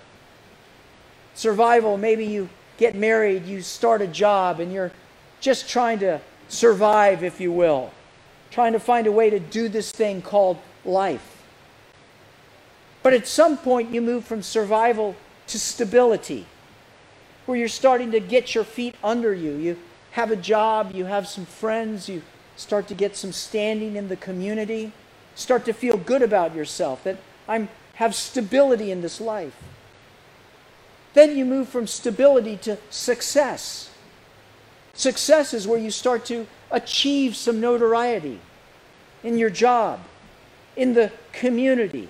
Survival, 1.35 1.97
maybe 1.97 2.25
you 2.25 2.49
get 2.77 2.95
married, 2.95 3.47
you 3.47 3.61
start 3.63 4.03
a 4.03 4.07
job, 4.07 4.61
and 4.61 4.73
you're 4.73 4.93
just 5.41 5.69
trying 5.69 5.99
to 5.99 6.21
survive, 6.49 7.25
if 7.25 7.41
you 7.41 7.51
will, 7.53 7.91
trying 8.51 8.73
to 8.73 8.81
find 8.81 9.07
a 9.07 9.13
way 9.13 9.31
to 9.31 9.41
do 9.41 9.69
this 9.69 9.91
thing 9.91 10.23
called 10.23 10.59
life. 10.85 11.42
But 13.03 13.15
at 13.15 13.27
some 13.27 13.57
point, 13.57 13.91
you 13.91 14.01
move 14.01 14.25
from 14.25 14.43
survival 14.43 15.17
to 15.49 15.59
stability, 15.59 16.47
where 17.47 17.59
you're 17.59 17.69
starting 17.69 18.13
to 18.13 18.21
get 18.21 18.55
your 18.55 18.65
feet 18.65 18.95
under 19.03 19.35
you. 19.35 19.53
You 19.53 19.79
have 20.13 20.31
a 20.31 20.37
job, 20.37 20.93
you 20.95 21.07
have 21.07 21.27
some 21.27 21.47
friends, 21.47 22.09
you 22.09 22.23
start 22.57 22.87
to 22.89 22.95
get 22.95 23.17
some 23.17 23.33
standing 23.33 23.97
in 23.97 24.09
the 24.09 24.17
community, 24.17 24.93
start 25.35 25.65
to 25.65 25.73
feel 25.73 25.97
good 25.97 26.23
about 26.23 26.55
yourself, 26.55 27.03
that 27.05 27.17
I 27.49 27.69
have 27.95 28.15
stability 28.15 28.91
in 28.91 29.03
this 29.03 29.21
life. 29.21 29.57
Then 31.15 31.37
you 31.37 31.45
move 31.45 31.69
from 31.69 31.87
stability 31.87 32.57
to 32.59 32.79
success. 32.89 33.91
Success 34.95 35.53
is 35.53 35.67
where 35.67 35.79
you 35.79 35.91
start 35.91 36.25
to 36.27 36.47
achieve 36.71 37.35
some 37.35 37.61
notoriety 37.61 38.39
in 39.23 39.39
your 39.39 39.51
job, 39.51 40.01
in 40.77 40.95
the 40.95 41.11
community, 41.33 42.09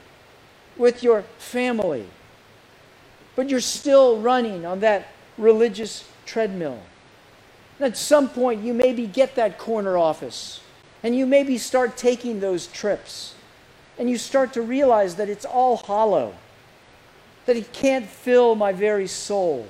with 0.77 1.03
your 1.03 1.23
family. 1.39 2.07
But 3.35 3.49
you're 3.49 3.61
still 3.61 4.21
running 4.21 4.67
on 4.67 4.81
that 4.81 5.09
religious 5.39 6.09
treadmill. 6.27 6.81
At 7.81 7.97
some 7.97 8.29
point, 8.29 8.63
you 8.63 8.75
maybe 8.75 9.07
get 9.07 9.35
that 9.35 9.59
corner 9.59 9.97
office 9.97 10.61
and 11.03 11.17
you 11.17 11.27
maybe 11.27 11.59
start 11.59 11.97
taking 11.97 12.41
those 12.41 12.67
trips 12.67 13.35
and 13.99 14.09
you 14.09 14.17
start 14.19 14.53
to 14.55 14.63
realize 14.63 15.17
that 15.17 15.29
it's 15.29 15.45
all 15.45 15.77
hollow, 15.77 16.35
that 17.47 17.57
it 17.57 17.73
can't 17.73 18.07
fill 18.07 18.55
my 18.55 18.73
very 18.73 19.07
soul. 19.07 19.67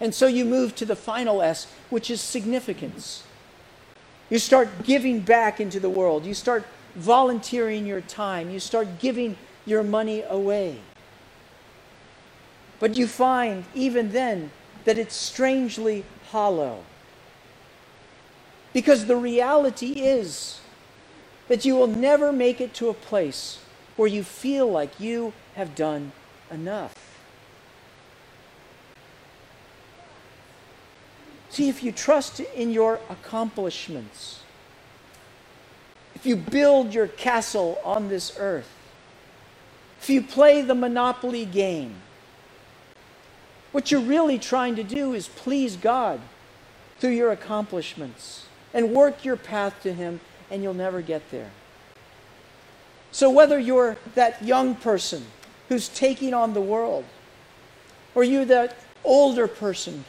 And 0.00 0.14
so 0.14 0.26
you 0.26 0.44
move 0.44 0.74
to 0.76 0.84
the 0.84 0.96
final 0.96 1.42
S, 1.42 1.66
which 1.90 2.10
is 2.10 2.20
significance. 2.20 3.24
You 4.30 4.38
start 4.38 4.68
giving 4.84 5.20
back 5.20 5.60
into 5.60 5.78
the 5.80 5.90
world. 5.90 6.24
You 6.24 6.34
start 6.34 6.64
volunteering 6.96 7.86
your 7.86 8.00
time. 8.00 8.50
You 8.50 8.60
start 8.60 8.98
giving 8.98 9.36
your 9.66 9.82
money 9.82 10.22
away. 10.22 10.78
But 12.80 12.96
you 12.96 13.06
find, 13.06 13.64
even 13.74 14.12
then, 14.12 14.50
that 14.84 14.98
it's 14.98 15.14
strangely 15.14 16.04
hollow. 16.30 16.84
Because 18.72 19.06
the 19.06 19.16
reality 19.16 19.92
is 19.92 20.60
that 21.48 21.64
you 21.64 21.76
will 21.76 21.86
never 21.86 22.32
make 22.32 22.60
it 22.60 22.74
to 22.74 22.88
a 22.88 22.94
place 22.94 23.60
where 23.96 24.08
you 24.08 24.24
feel 24.24 24.70
like 24.70 24.98
you 24.98 25.32
have 25.54 25.74
done 25.74 26.12
enough. 26.50 26.94
See, 31.50 31.68
if 31.68 31.84
you 31.84 31.92
trust 31.92 32.40
in 32.40 32.72
your 32.72 32.98
accomplishments, 33.08 34.40
if 36.16 36.26
you 36.26 36.34
build 36.34 36.92
your 36.92 37.06
castle 37.06 37.78
on 37.84 38.08
this 38.08 38.36
earth, 38.40 38.68
if 40.04 40.10
you 40.10 40.20
play 40.20 40.60
the 40.60 40.74
monopoly 40.74 41.46
game, 41.46 41.94
what 43.72 43.90
you're 43.90 44.02
really 44.02 44.38
trying 44.38 44.76
to 44.76 44.82
do 44.82 45.14
is 45.14 45.28
please 45.28 45.76
God 45.76 46.20
through 46.98 47.12
your 47.12 47.32
accomplishments 47.32 48.44
and 48.74 48.92
work 48.92 49.24
your 49.24 49.36
path 49.36 49.82
to 49.82 49.94
Him, 49.94 50.20
and 50.50 50.62
you'll 50.62 50.74
never 50.74 51.00
get 51.00 51.30
there. 51.30 51.50
So, 53.12 53.30
whether 53.30 53.58
you're 53.58 53.96
that 54.14 54.44
young 54.44 54.74
person 54.74 55.24
who's 55.70 55.88
taking 55.88 56.34
on 56.34 56.52
the 56.52 56.60
world, 56.60 57.06
or 58.14 58.24
you're 58.24 58.44
that 58.44 58.76
older 59.04 59.48
person 59.48 60.04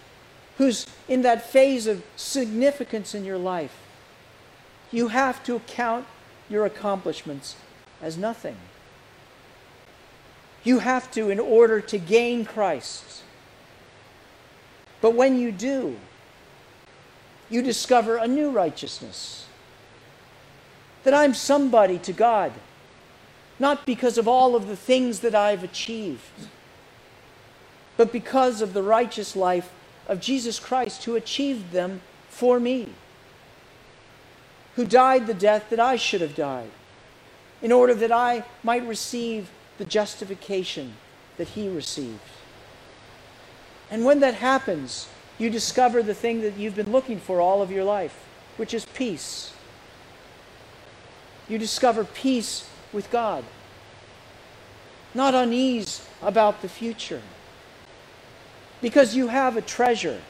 who's 0.58 0.88
in 1.08 1.22
that 1.22 1.50
phase 1.50 1.88
of 1.88 2.04
significance 2.18 3.16
in 3.16 3.24
your 3.24 3.38
life, 3.38 3.78
you 4.92 5.08
have 5.08 5.42
to 5.46 5.60
count 5.68 6.06
your 6.50 6.66
accomplishments 6.66 7.56
as 8.02 8.18
nothing. 8.18 8.58
You 10.66 10.80
have 10.80 11.10
to 11.12 11.30
in 11.30 11.40
order 11.40 11.80
to 11.80 11.98
gain 11.98 12.44
Christ. 12.44 13.24
But 15.00 15.12
when 15.12 15.40
you 15.40 15.52
do, 15.52 15.98
you 17.50 17.62
discover 17.62 18.18
a 18.18 18.28
new 18.28 18.50
righteousness. 18.50 19.46
That 21.04 21.14
I'm 21.14 21.36
somebody 21.36 22.00
to 22.00 22.12
God, 22.12 22.52
not 23.60 23.86
because 23.86 24.18
of 24.18 24.28
all 24.28 24.56
of 24.56 24.68
the 24.68 24.76
things 24.76 25.20
that 25.20 25.36
I've 25.36 25.64
achieved, 25.64 26.50
but 27.96 28.12
because 28.12 28.62
of 28.62 28.74
the 28.74 28.82
righteous 28.82 29.36
life 29.36 29.72
of 30.08 30.20
Jesus 30.20 30.60
Christ 30.60 31.04
who 31.04 31.16
achieved 31.16 31.72
them 31.72 32.02
for 32.28 32.60
me, 32.60 32.90
who 34.76 34.86
died 34.86 35.28
the 35.28 35.34
death 35.36 35.70
that 35.70 35.80
I 35.80 35.96
should 35.96 36.22
have 36.22 36.36
died, 36.36 36.72
in 37.62 37.72
order 37.72 37.94
that 37.94 38.12
I 38.12 38.44
might 38.64 38.86
receive 38.86 39.50
the 39.78 39.86
justification 39.86 40.96
that 41.38 41.50
he 41.50 41.68
received. 41.70 42.20
And 43.92 44.06
when 44.06 44.20
that 44.22 44.36
happens, 44.36 45.08
you 45.38 45.50
discover 45.50 46.02
the 46.02 46.14
thing 46.14 46.42
that 46.42 46.58
you've 46.58 46.76
been 46.76 46.92
looking 46.92 47.20
for 47.20 47.42
all 47.42 47.62
of 47.62 47.72
your 47.72 47.84
life, 47.84 48.26
which 48.58 48.74
is 48.74 48.86
peace. 48.86 49.54
You 51.48 51.58
discover 51.58 52.04
peace 52.04 52.68
with 52.94 53.12
God, 53.12 53.44
not 55.14 55.36
unease 55.36 56.08
about 56.22 56.62
the 56.62 56.70
future, 56.70 57.22
because 58.82 59.16
you 59.16 59.28
have 59.28 59.58
a 59.58 59.62
treasure, 59.62 60.22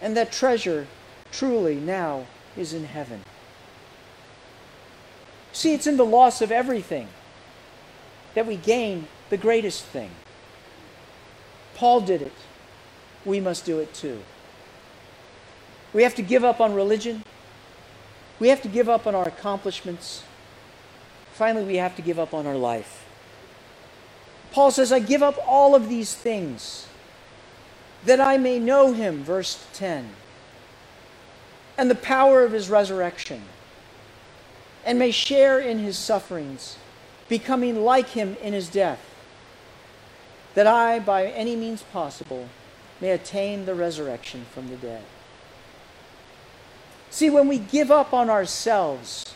and 0.00 0.16
that 0.16 0.32
treasure 0.32 0.86
truly 1.32 1.74
now 1.74 2.26
is 2.56 2.72
in 2.72 2.84
heaven. 2.84 3.22
See, 5.52 5.74
it's 5.74 5.86
in 5.86 5.96
the 5.96 6.04
loss 6.04 6.40
of 6.40 6.50
everything 6.50 7.08
that 8.34 8.46
we 8.46 8.56
gain 8.56 9.08
the 9.30 9.36
greatest 9.36 9.84
thing. 9.84 10.10
Paul 11.74 12.00
did 12.00 12.22
it. 12.22 12.32
We 13.24 13.40
must 13.40 13.64
do 13.64 13.78
it 13.78 13.94
too. 13.94 14.22
We 15.92 16.02
have 16.02 16.14
to 16.16 16.22
give 16.22 16.44
up 16.44 16.60
on 16.60 16.74
religion. 16.74 17.22
We 18.38 18.48
have 18.48 18.62
to 18.62 18.68
give 18.68 18.88
up 18.88 19.06
on 19.06 19.14
our 19.14 19.26
accomplishments. 19.26 20.24
Finally, 21.32 21.64
we 21.64 21.76
have 21.76 21.96
to 21.96 22.02
give 22.02 22.18
up 22.18 22.34
on 22.34 22.46
our 22.46 22.56
life. 22.56 23.04
Paul 24.52 24.70
says, 24.70 24.92
I 24.92 24.98
give 24.98 25.22
up 25.22 25.36
all 25.46 25.74
of 25.74 25.88
these 25.88 26.14
things 26.14 26.86
that 28.04 28.20
I 28.20 28.36
may 28.36 28.58
know 28.58 28.92
him, 28.92 29.24
verse 29.24 29.66
10, 29.72 30.10
and 31.78 31.90
the 31.90 31.96
power 31.96 32.44
of 32.44 32.52
his 32.52 32.68
resurrection, 32.68 33.42
and 34.84 34.98
may 34.98 35.10
share 35.10 35.58
in 35.58 35.78
his 35.78 35.98
sufferings, 35.98 36.76
becoming 37.28 37.84
like 37.84 38.10
him 38.10 38.36
in 38.42 38.52
his 38.52 38.68
death 38.68 39.00
that 40.54 40.66
I, 40.66 41.00
by 41.00 41.26
any 41.26 41.56
means 41.56 41.82
possible, 41.82 42.48
may 43.00 43.10
attain 43.10 43.66
the 43.66 43.74
resurrection 43.74 44.46
from 44.52 44.68
the 44.68 44.76
dead. 44.76 45.02
See, 47.10 47.30
when 47.30 47.48
we 47.48 47.58
give 47.58 47.90
up 47.90 48.12
on 48.12 48.30
ourselves 48.30 49.34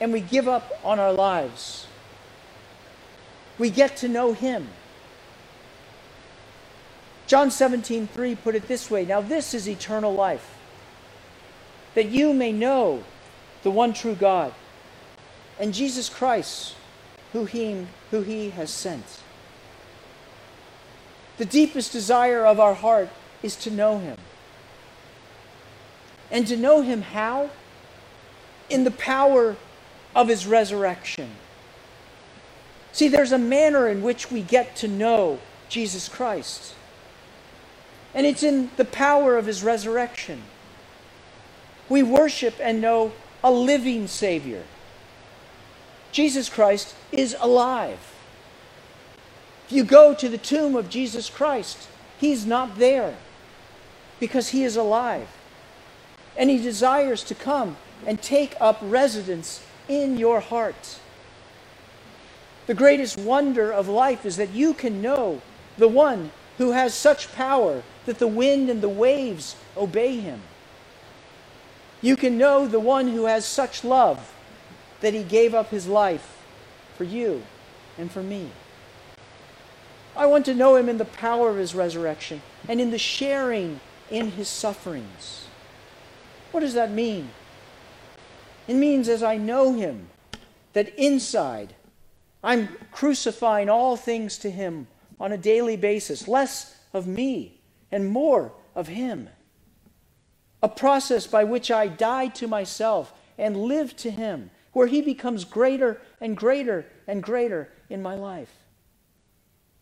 and 0.00 0.12
we 0.12 0.20
give 0.20 0.48
up 0.48 0.72
on 0.84 0.98
our 0.98 1.12
lives, 1.12 1.86
we 3.58 3.70
get 3.70 3.96
to 3.98 4.08
know 4.08 4.32
Him. 4.32 4.68
John 7.26 7.50
17, 7.50 8.06
3 8.06 8.34
put 8.36 8.54
it 8.54 8.68
this 8.68 8.90
way 8.90 9.04
Now, 9.04 9.20
this 9.20 9.52
is 9.52 9.68
eternal 9.68 10.14
life, 10.14 10.56
that 11.94 12.08
you 12.08 12.32
may 12.32 12.52
know 12.52 13.02
the 13.62 13.70
one 13.70 13.92
true 13.92 14.14
God 14.14 14.52
and 15.58 15.74
Jesus 15.74 16.08
Christ, 16.08 16.74
who 17.32 17.44
he, 17.44 17.86
who 18.10 18.22
he 18.22 18.50
has 18.50 18.70
sent. 18.70 19.20
The 21.38 21.44
deepest 21.44 21.92
desire 21.92 22.46
of 22.46 22.58
our 22.58 22.74
heart 22.74 23.08
is 23.42 23.56
to 23.56 23.70
know 23.70 23.98
Him. 23.98 24.16
And 26.30 26.46
to 26.46 26.56
know 26.56 26.82
Him 26.82 27.02
how? 27.02 27.50
In 28.70 28.84
the 28.84 28.90
power 28.90 29.56
of 30.14 30.28
His 30.28 30.46
resurrection. 30.46 31.30
See, 32.92 33.08
there's 33.08 33.32
a 33.32 33.38
manner 33.38 33.88
in 33.88 34.02
which 34.02 34.30
we 34.30 34.40
get 34.40 34.76
to 34.76 34.88
know 34.88 35.38
Jesus 35.68 36.08
Christ. 36.08 36.74
And 38.14 38.26
it's 38.26 38.42
in 38.42 38.70
the 38.76 38.86
power 38.86 39.36
of 39.36 39.44
His 39.44 39.62
resurrection. 39.62 40.42
We 41.88 42.02
worship 42.02 42.54
and 42.60 42.80
know 42.80 43.12
a 43.44 43.52
living 43.52 44.06
Savior. 44.06 44.64
Jesus 46.12 46.48
Christ 46.48 46.94
is 47.12 47.36
alive. 47.40 47.98
If 49.66 49.72
you 49.72 49.84
go 49.84 50.14
to 50.14 50.28
the 50.28 50.38
tomb 50.38 50.76
of 50.76 50.88
Jesus 50.88 51.28
Christ, 51.28 51.88
he's 52.18 52.46
not 52.46 52.78
there 52.78 53.16
because 54.20 54.50
he 54.50 54.64
is 54.64 54.76
alive. 54.76 55.28
And 56.36 56.50
he 56.50 56.58
desires 56.58 57.24
to 57.24 57.34
come 57.34 57.76
and 58.06 58.20
take 58.20 58.54
up 58.60 58.78
residence 58.80 59.64
in 59.88 60.18
your 60.18 60.40
heart. 60.40 60.98
The 62.66 62.74
greatest 62.74 63.18
wonder 63.18 63.72
of 63.72 63.88
life 63.88 64.26
is 64.26 64.36
that 64.36 64.50
you 64.50 64.74
can 64.74 65.00
know 65.00 65.40
the 65.78 65.88
one 65.88 66.30
who 66.58 66.72
has 66.72 66.94
such 66.94 67.32
power 67.32 67.82
that 68.06 68.18
the 68.18 68.26
wind 68.26 68.70
and 68.70 68.80
the 68.80 68.88
waves 68.88 69.56
obey 69.76 70.16
him. 70.18 70.40
You 72.00 72.16
can 72.16 72.38
know 72.38 72.66
the 72.66 72.80
one 72.80 73.08
who 73.08 73.26
has 73.26 73.44
such 73.44 73.84
love 73.84 74.32
that 75.00 75.14
he 75.14 75.22
gave 75.22 75.54
up 75.54 75.70
his 75.70 75.86
life 75.86 76.42
for 76.96 77.04
you 77.04 77.42
and 77.98 78.10
for 78.10 78.22
me. 78.22 78.50
I 80.16 80.26
want 80.26 80.46
to 80.46 80.54
know 80.54 80.76
him 80.76 80.88
in 80.88 80.98
the 80.98 81.04
power 81.04 81.50
of 81.50 81.56
his 81.56 81.74
resurrection 81.74 82.40
and 82.68 82.80
in 82.80 82.90
the 82.90 82.98
sharing 82.98 83.80
in 84.10 84.32
his 84.32 84.48
sufferings. 84.48 85.46
What 86.52 86.60
does 86.60 86.74
that 86.74 86.90
mean? 86.90 87.30
It 88.66 88.74
means 88.74 89.08
as 89.08 89.22
I 89.22 89.36
know 89.36 89.74
him, 89.74 90.08
that 90.72 90.94
inside 90.96 91.74
I'm 92.42 92.68
crucifying 92.92 93.68
all 93.68 93.96
things 93.96 94.38
to 94.38 94.50
him 94.50 94.86
on 95.18 95.32
a 95.32 95.38
daily 95.38 95.76
basis, 95.76 96.28
less 96.28 96.76
of 96.92 97.06
me 97.06 97.60
and 97.90 98.08
more 98.08 98.52
of 98.74 98.88
him. 98.88 99.28
A 100.62 100.68
process 100.68 101.26
by 101.26 101.44
which 101.44 101.70
I 101.70 101.88
die 101.88 102.28
to 102.28 102.46
myself 102.46 103.12
and 103.38 103.56
live 103.56 103.96
to 103.96 104.10
him, 104.10 104.50
where 104.76 104.88
he 104.88 105.00
becomes 105.00 105.46
greater 105.46 105.98
and 106.20 106.36
greater 106.36 106.84
and 107.06 107.22
greater 107.22 107.66
in 107.88 108.02
my 108.02 108.14
life. 108.14 108.52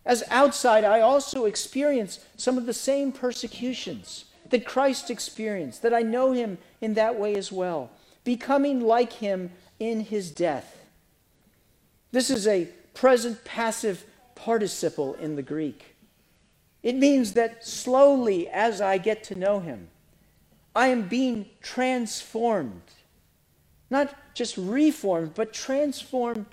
As 0.07 0.23
outside, 0.31 0.85
I 0.85 1.01
also 1.01 1.47
experience 1.47 2.21
some 2.37 2.57
of 2.57 2.65
the 2.65 2.73
same 2.73 3.11
persecutions 3.11 4.27
that 4.51 4.65
Christ 4.65 5.11
experienced, 5.11 5.83
that 5.83 5.93
I 5.93 6.03
know 6.03 6.31
him 6.31 6.59
in 6.81 6.95
that 6.95 7.19
way 7.19 7.35
as 7.35 7.51
well, 7.51 7.91
becoming 8.23 8.83
like 8.83 9.15
him 9.15 9.51
in 9.81 9.99
his 9.99 10.31
death. 10.31 10.87
This 12.13 12.31
is 12.31 12.47
a 12.47 12.69
present 12.95 13.45
passive 13.45 14.05
participle 14.37 15.15
in 15.15 15.35
the 15.35 15.43
Greek. 15.43 15.97
It 16.85 16.95
means 16.95 17.33
that 17.33 17.67
slowly, 17.67 18.49
as 18.49 18.81
I 18.81 18.99
get 18.99 19.25
to 19.25 19.35
know 19.35 19.59
him, 19.59 19.89
I 20.73 20.87
am 20.87 21.09
being 21.09 21.47
transformed. 21.61 22.93
Not 23.91 24.15
just 24.35 24.57
reformed, 24.57 25.35
but 25.35 25.53
transformed 25.53 26.47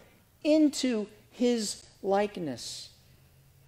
into 0.44 1.08
his 1.32 1.84
likeness 2.02 2.91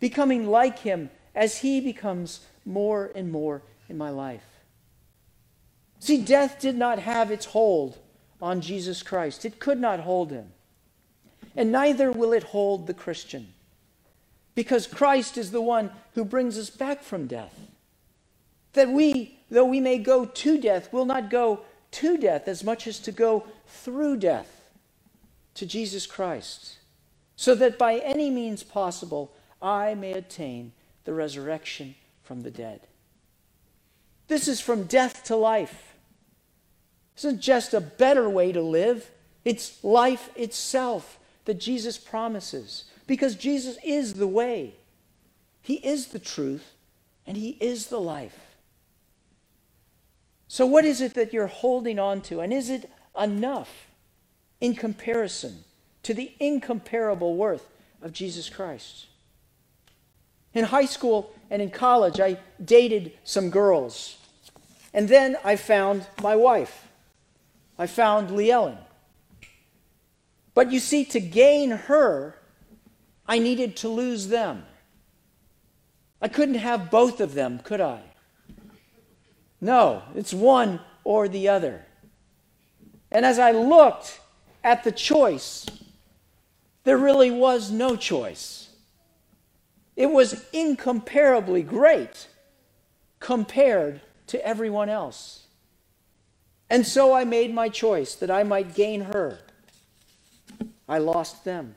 becoming 0.03 0.45
like 0.49 0.79
him 0.79 1.09
as 1.33 1.59
he 1.59 1.79
becomes 1.79 2.41
more 2.65 3.09
and 3.15 3.31
more 3.31 3.61
in 3.87 3.97
my 3.97 4.09
life. 4.09 4.43
See, 5.99 6.21
death 6.21 6.59
did 6.59 6.75
not 6.75 6.99
have 6.99 7.31
its 7.31 7.45
hold 7.45 7.97
on 8.41 8.59
Jesus 8.59 9.01
Christ, 9.01 9.45
it 9.45 9.59
could 9.59 9.79
not 9.79 10.01
hold 10.01 10.29
him. 10.29 10.51
And 11.55 11.71
neither 11.71 12.11
will 12.11 12.33
it 12.33 12.43
hold 12.43 12.85
the 12.85 12.93
Christian, 12.93 13.53
because 14.55 14.87
Christ 14.87 15.37
is 15.37 15.51
the 15.51 15.61
one 15.61 15.89
who 16.15 16.25
brings 16.25 16.57
us 16.57 16.69
back 16.69 17.01
from 17.01 17.25
death. 17.25 17.57
That 18.73 18.89
we, 18.89 19.39
though 19.49 19.63
we 19.63 19.79
may 19.79 19.99
go 19.99 20.25
to 20.25 20.59
death, 20.59 20.91
will 20.91 21.05
not 21.05 21.29
go 21.29 21.61
to 21.91 22.17
death 22.17 22.49
as 22.49 22.61
much 22.61 22.87
as 22.87 22.99
to 22.99 23.13
go 23.13 23.47
through 23.67 24.17
death 24.17 24.71
to 25.55 25.65
Jesus 25.65 26.05
Christ, 26.05 26.77
so 27.35 27.55
that 27.55 27.77
by 27.77 27.97
any 27.97 28.29
means 28.29 28.63
possible, 28.63 29.31
I 29.61 29.93
may 29.95 30.13
attain 30.13 30.73
the 31.05 31.13
resurrection 31.13 31.95
from 32.21 32.43
the 32.43 32.51
dead. 32.51 32.81
This 34.27 34.47
is 34.47 34.59
from 34.59 34.83
death 34.85 35.23
to 35.25 35.35
life. 35.35 35.93
This 37.15 37.25
isn't 37.25 37.41
just 37.41 37.73
a 37.73 37.81
better 37.81 38.29
way 38.29 38.51
to 38.51 38.61
live, 38.61 39.11
it's 39.45 39.83
life 39.83 40.29
itself 40.35 41.19
that 41.45 41.59
Jesus 41.59 41.97
promises. 41.97 42.85
Because 43.05 43.35
Jesus 43.35 43.77
is 43.83 44.13
the 44.13 44.27
way, 44.27 44.75
He 45.61 45.75
is 45.75 46.07
the 46.07 46.19
truth, 46.19 46.73
and 47.27 47.35
He 47.35 47.57
is 47.59 47.87
the 47.87 47.99
life. 47.99 48.55
So, 50.47 50.65
what 50.65 50.85
is 50.85 51.01
it 51.01 51.15
that 51.15 51.33
you're 51.33 51.47
holding 51.47 51.99
on 51.99 52.21
to? 52.21 52.39
And 52.39 52.53
is 52.53 52.69
it 52.69 52.89
enough 53.19 53.87
in 54.59 54.75
comparison 54.75 55.63
to 56.03 56.13
the 56.13 56.33
incomparable 56.39 57.35
worth 57.35 57.67
of 58.01 58.13
Jesus 58.13 58.49
Christ? 58.49 59.07
In 60.53 60.65
high 60.65 60.85
school 60.85 61.33
and 61.49 61.61
in 61.61 61.71
college, 61.71 62.19
I 62.19 62.37
dated 62.63 63.13
some 63.23 63.49
girls. 63.49 64.17
And 64.93 65.09
then 65.09 65.37
I 65.43 65.55
found 65.55 66.05
my 66.21 66.35
wife. 66.35 66.87
I 67.77 67.87
found 67.87 68.31
Lee 68.31 68.51
Ellen. 68.51 68.77
But 70.53 70.71
you 70.71 70.79
see, 70.79 71.03
to 71.05 71.19
gain 71.19 71.71
her, 71.71 72.37
I 73.27 73.39
needed 73.39 73.75
to 73.77 73.89
lose 73.89 74.27
them. 74.27 74.65
I 76.21 76.27
couldn't 76.27 76.55
have 76.55 76.91
both 76.91 77.19
of 77.19 77.33
them, 77.33 77.59
could 77.59 77.81
I? 77.81 78.01
No, 79.59 80.03
it's 80.13 80.33
one 80.33 80.79
or 81.03 81.27
the 81.27 81.49
other. 81.49 81.85
And 83.13 83.25
as 83.25 83.37
I 83.37 83.51
looked 83.51 84.19
at 84.63 84.83
the 84.83 84.91
choice, 84.91 85.67
there 86.83 86.97
really 86.97 87.31
was 87.31 87.71
no 87.71 87.95
choice. 87.95 88.69
It 89.95 90.07
was 90.07 90.43
incomparably 90.51 91.61
great 91.61 92.27
compared 93.19 94.01
to 94.27 94.45
everyone 94.45 94.89
else. 94.89 95.45
And 96.69 96.87
so 96.87 97.13
I 97.13 97.23
made 97.23 97.53
my 97.53 97.69
choice 97.69 98.15
that 98.15 98.31
I 98.31 98.41
might 98.41 98.73
gain 98.73 99.01
her. 99.01 99.39
I 100.89 100.97
lost 100.97 101.45
them. 101.45 101.75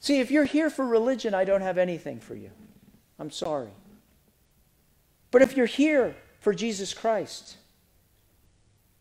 See, 0.00 0.20
if 0.20 0.30
you're 0.30 0.44
here 0.44 0.68
for 0.68 0.84
religion, 0.84 1.32
I 1.32 1.44
don't 1.44 1.62
have 1.62 1.78
anything 1.78 2.20
for 2.20 2.34
you. 2.34 2.50
I'm 3.18 3.30
sorry. 3.30 3.70
But 5.30 5.40
if 5.40 5.56
you're 5.56 5.64
here 5.64 6.14
for 6.40 6.52
Jesus 6.52 6.92
Christ, 6.92 7.56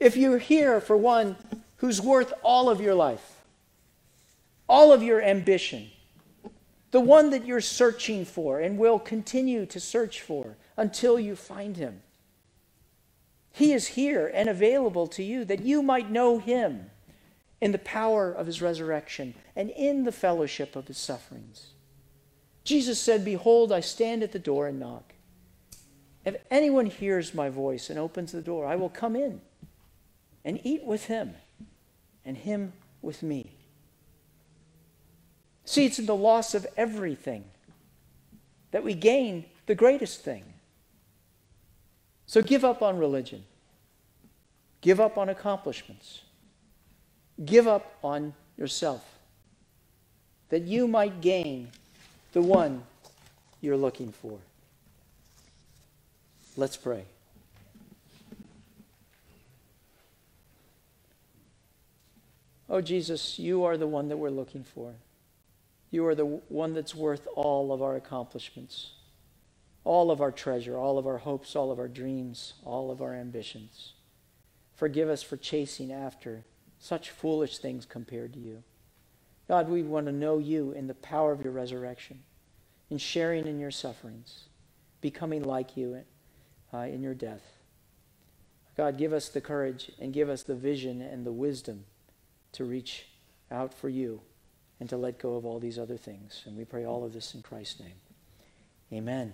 if 0.04 0.18
you're 0.18 0.38
here 0.38 0.82
for 0.82 0.98
one 0.98 1.38
who's 1.78 2.02
worth 2.02 2.34
all 2.44 2.70
of 2.70 2.82
your 2.82 2.94
life, 2.94 3.42
all 4.68 4.92
of 4.92 5.02
your 5.02 5.22
ambition, 5.22 5.90
the 6.92 7.00
one 7.00 7.30
that 7.30 7.46
you're 7.46 7.62
searching 7.62 8.26
for 8.26 8.60
and 8.60 8.78
will 8.78 9.00
continue 9.00 9.66
to 9.66 9.80
search 9.80 10.20
for 10.20 10.58
until 10.76 11.18
you 11.18 11.38
find 11.38 11.78
him. 11.78 12.02
He 13.54 13.72
is 13.72 13.88
here 13.88 14.30
and 14.34 14.50
available 14.50 15.08
to 15.08 15.24
you 15.24 15.46
that 15.46 15.62
you 15.62 15.82
might 15.82 16.12
know 16.12 16.38
him 16.38 16.90
in 17.62 17.72
the 17.72 17.78
power 17.78 18.30
of 18.30 18.46
his 18.46 18.62
resurrection 18.62 19.34
and 19.56 19.70
in 19.70 20.04
the 20.04 20.12
fellowship 20.12 20.76
of 20.76 20.88
his 20.88 20.98
sufferings. 20.98 21.68
Jesus 22.66 23.00
said, 23.00 23.24
Behold, 23.24 23.72
I 23.72 23.80
stand 23.80 24.22
at 24.22 24.34
the 24.34 24.40
door 24.40 24.68
and 24.68 24.82
knock. 24.82 25.14
If 26.26 26.36
anyone 26.52 26.88
hears 26.88 27.34
my 27.34 27.48
voice 27.48 27.90
and 27.90 27.98
opens 27.98 28.34
the 28.34 28.42
door, 28.42 28.66
I 28.66 28.76
will 28.76 28.90
come 28.90 29.16
in 29.16 29.40
and 30.44 30.60
eat 30.64 30.84
with 30.84 31.06
him 31.06 31.36
and 32.26 32.38
him 32.38 32.74
with 33.02 33.24
me. 33.24 33.52
See, 35.66 35.86
it's 35.86 36.00
in 36.00 36.06
the 36.06 36.16
loss 36.16 36.54
of 36.54 36.68
everything 36.76 37.46
that 38.72 38.84
we 38.84 38.94
gain 38.94 39.46
the 39.66 39.76
greatest 39.76 40.22
thing. 40.22 40.44
So 42.26 42.42
give 42.42 42.66
up 42.66 42.82
on 42.82 42.98
religion, 42.98 43.44
give 44.82 45.00
up 45.00 45.18
on 45.18 45.30
accomplishments. 45.30 46.22
Give 47.44 47.68
up 47.68 47.98
on 48.04 48.34
yourself 48.58 49.04
that 50.50 50.64
you 50.64 50.88
might 50.88 51.20
gain 51.20 51.70
the 52.34 52.42
one 52.42 52.84
you're 53.60 53.78
looking 53.78 54.12
for. 54.12 54.38
Let's 56.56 56.78
pray. 56.78 57.06
Oh, 62.70 62.82
Jesus, 62.82 63.38
you 63.40 63.64
are 63.64 63.78
the 63.78 63.88
one 63.88 64.08
that 64.08 64.18
we're 64.18 64.30
looking 64.30 64.64
for. 64.64 64.96
You 65.92 66.06
are 66.08 66.16
the 66.16 66.26
one 66.26 66.74
that's 66.74 66.96
worth 66.96 67.28
all 67.36 67.72
of 67.72 67.82
our 67.82 67.96
accomplishments, 67.96 68.92
all 69.84 70.10
of 70.10 70.22
our 70.22 70.32
treasure, 70.32 70.78
all 70.78 70.98
of 70.98 71.06
our 71.06 71.20
hopes, 71.20 71.56
all 71.56 71.72
of 71.72 71.80
our 71.80 71.88
dreams, 71.88 72.54
all 72.64 72.90
of 72.90 73.02
our 73.02 73.14
ambitions. 73.14 73.94
Forgive 74.76 75.10
us 75.10 75.22
for 75.22 75.38
chasing 75.38 75.92
after 75.92 76.46
such 76.80 77.12
foolish 77.12 77.60
things 77.60 77.86
compared 77.86 78.34
to 78.34 78.40
you. 78.40 78.64
God, 79.48 79.70
we 79.70 79.84
want 79.84 80.08
to 80.08 80.12
know 80.12 80.38
you 80.38 80.72
in 80.72 80.88
the 80.88 80.94
power 80.96 81.32
of 81.32 81.44
your 81.44 81.54
resurrection, 81.54 82.24
in 82.90 82.98
sharing 82.98 83.46
in 83.46 83.60
your 83.60 83.72
sufferings, 83.72 84.46
becoming 85.02 85.44
like 85.44 85.78
you 85.78 86.00
uh, 86.74 86.78
in 86.80 87.04
your 87.04 87.14
death. 87.14 87.44
God, 88.76 88.98
give 88.98 89.14
us 89.14 89.30
the 89.30 89.42
courage 89.42 89.92
and 90.00 90.14
give 90.14 90.30
us 90.30 90.44
the 90.44 90.56
vision 90.56 91.02
and 91.02 91.26
the 91.26 91.32
wisdom 91.32 91.86
to 92.54 92.64
reach 92.64 93.06
out 93.52 93.74
for 93.74 93.90
you 93.90 94.22
and 94.80 94.90
to 94.90 94.98
let 94.98 95.20
go 95.20 95.36
of 95.36 95.46
all 95.46 95.60
these 95.60 95.78
other 95.78 95.98
things. 95.98 96.44
And 96.46 96.58
we 96.58 96.66
pray 96.66 96.86
all 96.86 97.06
of 97.06 97.14
this 97.14 97.36
in 97.36 97.42
Christ's 97.42 97.80
name. 97.80 97.96
Amen. 98.92 99.34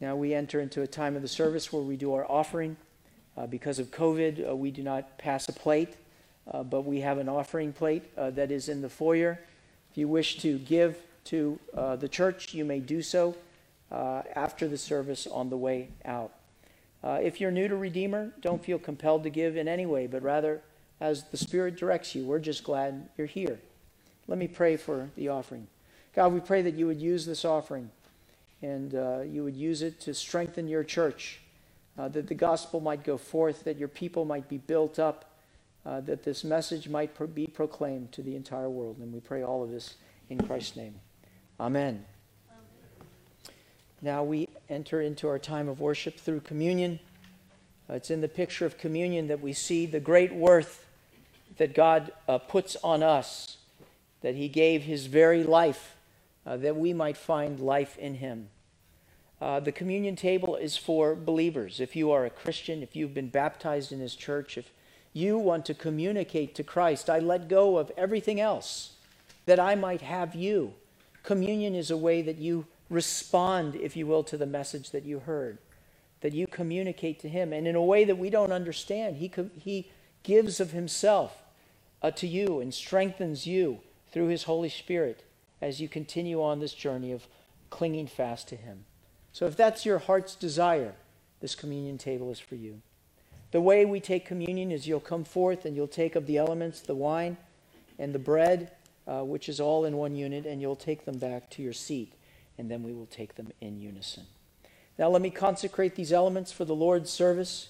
Now 0.00 0.16
we 0.16 0.34
enter 0.34 0.60
into 0.60 0.82
a 0.82 0.86
time 0.86 1.16
of 1.16 1.22
the 1.22 1.28
service 1.28 1.72
where 1.72 1.82
we 1.82 1.96
do 1.96 2.14
our 2.14 2.30
offering. 2.30 2.76
Uh, 3.36 3.46
because 3.46 3.78
of 3.78 3.90
COVID, 3.90 4.48
uh, 4.48 4.56
we 4.56 4.70
do 4.70 4.82
not 4.82 5.18
pass 5.18 5.48
a 5.48 5.52
plate, 5.52 5.94
uh, 6.50 6.62
but 6.62 6.82
we 6.82 7.00
have 7.00 7.18
an 7.18 7.28
offering 7.28 7.72
plate 7.72 8.04
uh, 8.16 8.30
that 8.30 8.50
is 8.50 8.68
in 8.68 8.80
the 8.80 8.88
foyer. 8.88 9.38
If 9.90 9.98
you 9.98 10.08
wish 10.08 10.38
to 10.38 10.58
give 10.58 10.96
to 11.24 11.58
uh, 11.74 11.96
the 11.96 12.08
church, 12.08 12.54
you 12.54 12.64
may 12.64 12.80
do 12.80 13.02
so 13.02 13.36
uh, 13.90 14.22
after 14.34 14.66
the 14.68 14.78
service 14.78 15.26
on 15.26 15.50
the 15.50 15.56
way 15.56 15.88
out. 16.04 16.32
if 17.04 17.40
you're 17.40 17.50
new 17.50 17.68
to 17.68 17.76
Redeemer, 17.76 18.32
don't 18.40 18.64
feel 18.64 18.78
compelled 18.78 19.22
to 19.24 19.30
give 19.30 19.56
in 19.56 19.68
any 19.68 19.86
way, 19.86 20.06
but 20.06 20.22
rather 20.22 20.62
as 21.00 21.24
the 21.24 21.36
Spirit 21.36 21.76
directs 21.76 22.14
you. 22.14 22.24
We're 22.24 22.38
just 22.38 22.64
glad 22.64 23.08
you're 23.16 23.26
here. 23.26 23.58
Let 24.28 24.38
me 24.38 24.48
pray 24.48 24.76
for 24.76 25.10
the 25.16 25.28
offering. 25.28 25.66
God, 26.14 26.32
we 26.32 26.40
pray 26.40 26.62
that 26.62 26.74
you 26.74 26.86
would 26.86 27.00
use 27.00 27.26
this 27.26 27.44
offering 27.44 27.90
and 28.62 28.92
you 29.32 29.44
would 29.44 29.56
use 29.56 29.82
it 29.82 30.00
to 30.00 30.14
strengthen 30.14 30.66
your 30.66 30.82
church 30.82 31.40
uh, 31.98 32.08
that 32.08 32.26
the 32.26 32.34
gospel 32.34 32.80
might 32.80 33.04
go 33.04 33.16
forth, 33.16 33.64
that 33.64 33.78
your 33.78 33.88
people 33.88 34.24
might 34.24 34.48
be 34.48 34.58
built 34.58 34.98
up, 34.98 35.24
uh, 35.84 36.00
that 36.00 36.24
this 36.24 36.44
message 36.44 36.88
might 36.88 37.14
pro- 37.14 37.26
be 37.26 37.46
proclaimed 37.46 38.12
to 38.12 38.22
the 38.22 38.36
entire 38.36 38.68
world. 38.68 38.98
And 38.98 39.12
we 39.12 39.20
pray 39.20 39.42
all 39.42 39.62
of 39.62 39.70
this 39.70 39.94
in 40.28 40.38
Christ's 40.44 40.76
name. 40.76 40.96
Amen. 41.58 42.04
Amen. 42.50 43.06
Now 44.02 44.24
we 44.24 44.48
enter 44.68 45.00
into 45.00 45.28
our 45.28 45.38
time 45.38 45.68
of 45.68 45.80
worship 45.80 46.18
through 46.18 46.40
communion. 46.40 46.98
Uh, 47.88 47.94
it's 47.94 48.10
in 48.10 48.20
the 48.20 48.28
picture 48.28 48.66
of 48.66 48.76
communion 48.76 49.28
that 49.28 49.40
we 49.40 49.52
see 49.52 49.86
the 49.86 50.00
great 50.00 50.34
worth 50.34 50.85
that 51.56 51.74
God 51.74 52.12
uh, 52.28 52.38
puts 52.38 52.76
on 52.82 53.02
us, 53.02 53.58
that 54.20 54.34
He 54.34 54.48
gave 54.48 54.82
His 54.82 55.06
very 55.06 55.42
life 55.42 55.96
uh, 56.46 56.56
that 56.58 56.76
we 56.76 56.92
might 56.92 57.16
find 57.16 57.58
life 57.58 57.98
in 57.98 58.14
Him. 58.16 58.48
Uh, 59.40 59.60
the 59.60 59.72
communion 59.72 60.16
table 60.16 60.56
is 60.56 60.76
for 60.76 61.14
believers. 61.14 61.80
If 61.80 61.96
you 61.96 62.10
are 62.10 62.24
a 62.24 62.30
Christian, 62.30 62.82
if 62.82 62.96
you've 62.96 63.12
been 63.12 63.28
baptized 63.28 63.92
in 63.92 64.00
His 64.00 64.14
church, 64.14 64.56
if 64.56 64.70
you 65.12 65.36
want 65.36 65.66
to 65.66 65.74
communicate 65.74 66.54
to 66.54 66.62
Christ, 66.62 67.10
I 67.10 67.18
let 67.18 67.48
go 67.48 67.76
of 67.76 67.90
everything 67.96 68.40
else 68.40 68.92
that 69.46 69.60
I 69.60 69.74
might 69.74 70.02
have 70.02 70.34
you. 70.34 70.74
Communion 71.22 71.74
is 71.74 71.90
a 71.90 71.96
way 71.96 72.22
that 72.22 72.38
you 72.38 72.66
respond, 72.88 73.74
if 73.74 73.96
you 73.96 74.06
will, 74.06 74.22
to 74.24 74.36
the 74.36 74.46
message 74.46 74.90
that 74.90 75.04
you 75.04 75.18
heard, 75.18 75.58
that 76.20 76.32
you 76.32 76.46
communicate 76.46 77.18
to 77.20 77.28
Him. 77.28 77.52
And 77.52 77.66
in 77.66 77.74
a 77.74 77.82
way 77.82 78.04
that 78.04 78.18
we 78.18 78.30
don't 78.30 78.52
understand, 78.52 79.16
He, 79.16 79.30
he 79.58 79.90
gives 80.22 80.60
of 80.60 80.70
Himself 80.70 81.42
uh, 82.02 82.10
to 82.12 82.26
you 82.26 82.60
and 82.60 82.72
strengthens 82.72 83.46
you 83.46 83.80
through 84.12 84.28
His 84.28 84.44
Holy 84.44 84.68
Spirit 84.68 85.24
as 85.60 85.80
you 85.80 85.88
continue 85.88 86.42
on 86.42 86.60
this 86.60 86.74
journey 86.74 87.12
of 87.12 87.26
clinging 87.70 88.06
fast 88.06 88.48
to 88.48 88.56
Him. 88.56 88.84
So 89.32 89.46
if 89.46 89.56
that's 89.56 89.84
your 89.84 89.98
heart's 89.98 90.34
desire, 90.34 90.94
this 91.40 91.54
communion 91.54 91.98
table 91.98 92.30
is 92.30 92.38
for 92.38 92.54
you. 92.54 92.80
The 93.52 93.60
way 93.60 93.84
we 93.84 94.00
take 94.00 94.26
communion 94.26 94.70
is 94.72 94.86
you'll 94.86 95.00
come 95.00 95.24
forth 95.24 95.64
and 95.64 95.76
you'll 95.76 95.88
take 95.88 96.16
of 96.16 96.26
the 96.26 96.36
elements, 96.36 96.80
the 96.80 96.94
wine 96.94 97.36
and 97.98 98.14
the 98.14 98.18
bread, 98.18 98.72
uh, 99.06 99.22
which 99.22 99.48
is 99.48 99.60
all 99.60 99.84
in 99.84 99.96
one 99.96 100.14
unit, 100.16 100.46
and 100.46 100.60
you'll 100.60 100.76
take 100.76 101.04
them 101.04 101.18
back 101.18 101.48
to 101.50 101.62
your 101.62 101.72
seat, 101.72 102.12
and 102.58 102.70
then 102.70 102.82
we 102.82 102.92
will 102.92 103.06
take 103.06 103.36
them 103.36 103.48
in 103.60 103.80
unison. 103.80 104.24
Now 104.98 105.08
let 105.08 105.22
me 105.22 105.30
consecrate 105.30 105.94
these 105.94 106.12
elements 106.12 106.52
for 106.52 106.64
the 106.64 106.74
Lord's 106.74 107.10
service. 107.10 107.68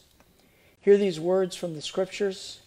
Hear 0.80 0.96
these 0.96 1.20
words 1.20 1.56
from 1.56 1.74
the 1.74 1.82
scriptures. 1.82 2.60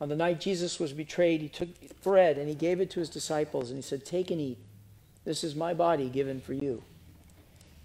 On 0.00 0.08
the 0.08 0.16
night 0.16 0.40
Jesus 0.40 0.80
was 0.80 0.92
betrayed, 0.92 1.42
he 1.42 1.48
took 1.48 1.68
bread 2.02 2.38
and 2.38 2.48
he 2.48 2.54
gave 2.54 2.80
it 2.80 2.90
to 2.90 3.00
his 3.00 3.10
disciples, 3.10 3.68
and 3.68 3.76
he 3.78 3.82
said, 3.82 4.04
Take 4.04 4.30
and 4.30 4.40
eat. 4.40 4.58
This 5.24 5.44
is 5.44 5.54
my 5.54 5.74
body 5.74 6.08
given 6.08 6.40
for 6.40 6.54
you. 6.54 6.82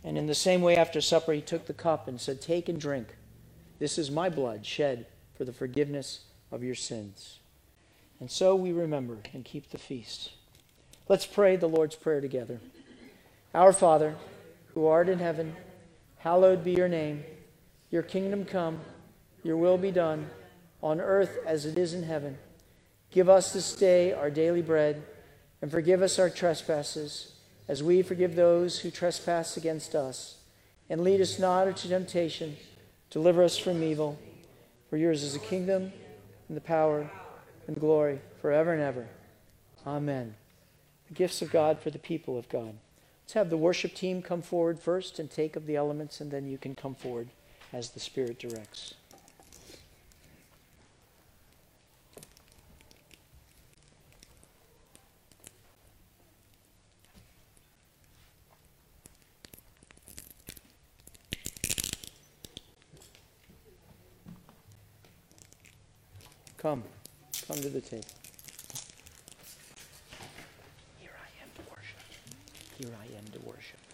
And 0.04 0.18
in 0.18 0.28
the 0.28 0.36
same 0.36 0.62
way, 0.62 0.78
after 0.78 1.02
supper, 1.02 1.34
he 1.34 1.42
took 1.42 1.66
the 1.66 1.74
cup 1.74 2.08
and 2.08 2.22
said, 2.22 2.42
Take 2.42 2.70
and 2.70 2.80
drink. 2.80 3.16
This 3.80 3.98
is 3.98 4.10
my 4.10 4.30
blood 4.30 4.66
shed 4.66 5.08
for 5.36 5.44
the 5.44 5.52
forgiveness 5.52 6.22
of 6.52 6.64
your 6.64 6.76
sins. 6.76 7.40
And 8.20 8.32
so 8.32 8.56
we 8.56 8.72
remember 8.72 9.18
and 9.34 9.44
keep 9.44 9.70
the 9.70 9.78
feast. 9.78 10.32
Let's 11.10 11.26
pray 11.26 11.58
the 11.58 11.68
Lord's 11.68 11.96
Prayer 11.96 12.22
together. 12.22 12.60
Our 13.54 13.74
Father, 13.74 14.16
who 14.74 14.86
art 14.86 15.10
in 15.10 15.20
heaven, 15.20 15.56
hallowed 16.20 16.64
be 16.64 16.72
your 16.72 16.88
name. 16.88 17.24
Your 17.92 18.04
kingdom 18.04 18.46
come, 18.46 18.80
your 19.44 19.58
will 19.58 19.78
be 19.78 19.92
done, 19.92 20.30
on 20.86 21.02
earth 21.02 21.40
as 21.48 21.66
it 21.66 21.80
is 21.80 21.96
in 21.96 22.04
heaven. 22.04 22.38
Give 23.10 23.28
us 23.28 23.52
this 23.52 23.76
day 23.76 24.14
our 24.14 24.30
daily 24.30 24.62
bread, 24.62 25.02
and 25.60 25.72
forgive 25.72 26.04
us 26.04 26.20
our 26.20 26.30
trespasses 26.30 27.34
as 27.68 27.82
we 27.82 28.04
forgive 28.04 28.36
those 28.36 28.80
who 28.80 28.92
trespass 28.92 29.58
against 29.58 29.96
us. 29.96 30.38
and 30.90 31.02
lead 31.02 31.22
us 31.22 31.40
not 31.40 31.68
into 31.68 31.88
temptation. 31.90 32.56
Deliver 33.10 33.44
us 33.44 33.58
from 33.58 33.82
evil. 33.84 34.20
For 34.90 34.98
yours 34.98 35.24
is 35.24 35.34
the 35.34 35.40
kingdom, 35.40 35.92
and 36.48 36.56
the 36.56 36.62
power, 36.62 37.10
and 37.66 37.76
the 37.76 37.80
glory, 37.80 38.20
forever 38.42 38.74
and 38.74 38.82
ever. 38.82 39.08
Amen. 39.88 40.36
The 41.08 41.16
gifts 41.16 41.42
of 41.42 41.52
God 41.52 41.80
for 41.80 41.90
the 41.90 42.00
people 42.00 42.38
of 42.38 42.48
God. 42.50 42.76
Let's 43.24 43.34
have 43.34 43.50
the 43.50 43.58
worship 43.58 43.96
team 43.96 44.22
come 44.22 44.44
forward 44.44 44.80
first 44.80 45.18
and 45.18 45.30
take 45.30 45.56
of 45.56 45.66
the 45.66 45.76
elements, 45.76 46.22
and 46.22 46.30
then 46.30 46.48
you 46.48 46.60
can 46.60 46.76
come 46.76 46.94
forward 46.94 47.30
as 47.74 47.90
the 47.90 48.00
Spirit 48.00 48.38
directs. 48.38 48.94
Come. 66.66 66.82
Come 67.46 67.58
to 67.58 67.70
the 67.70 67.80
table. 67.80 68.04
Here 71.00 71.12
I 71.14 71.30
am 71.44 71.50
to 71.58 71.62
worship. 71.70 72.00
Here 72.80 72.90
I 73.00 73.06
am 73.20 73.26
to 73.34 73.40
worship. 73.48 73.85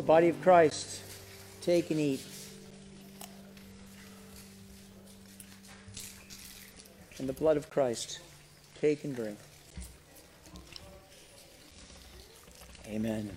The 0.00 0.06
body 0.06 0.30
of 0.30 0.40
Christ. 0.40 1.02
Take 1.60 1.90
and 1.90 2.00
eat. 2.00 2.22
And 7.18 7.28
the 7.28 7.34
blood 7.34 7.58
of 7.58 7.68
Christ. 7.68 8.20
Take 8.80 9.04
and 9.04 9.14
drink. 9.14 9.36
Amen. 12.86 13.30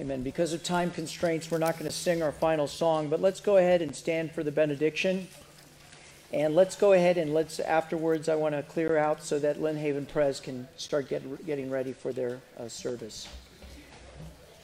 Amen. 0.00 0.22
Because 0.22 0.52
of 0.52 0.62
time 0.62 0.92
constraints, 0.92 1.50
we're 1.50 1.58
not 1.58 1.76
going 1.76 1.90
to 1.90 1.96
sing 1.96 2.22
our 2.22 2.30
final 2.30 2.68
song, 2.68 3.08
but 3.08 3.20
let's 3.20 3.40
go 3.40 3.56
ahead 3.56 3.82
and 3.82 3.96
stand 3.96 4.30
for 4.30 4.44
the 4.44 4.52
benediction. 4.52 5.26
And 6.32 6.54
let's 6.54 6.76
go 6.76 6.92
ahead 6.92 7.18
and 7.18 7.34
let's, 7.34 7.58
afterwards, 7.58 8.28
I 8.28 8.36
want 8.36 8.54
to 8.54 8.62
clear 8.62 8.96
out 8.96 9.24
so 9.24 9.40
that 9.40 9.60
Lynn 9.60 9.78
Haven 9.78 10.06
Pres 10.06 10.38
can 10.38 10.68
start 10.76 11.08
get, 11.08 11.44
getting 11.44 11.70
ready 11.70 11.92
for 11.92 12.12
their 12.12 12.40
uh, 12.56 12.68
service. 12.68 13.26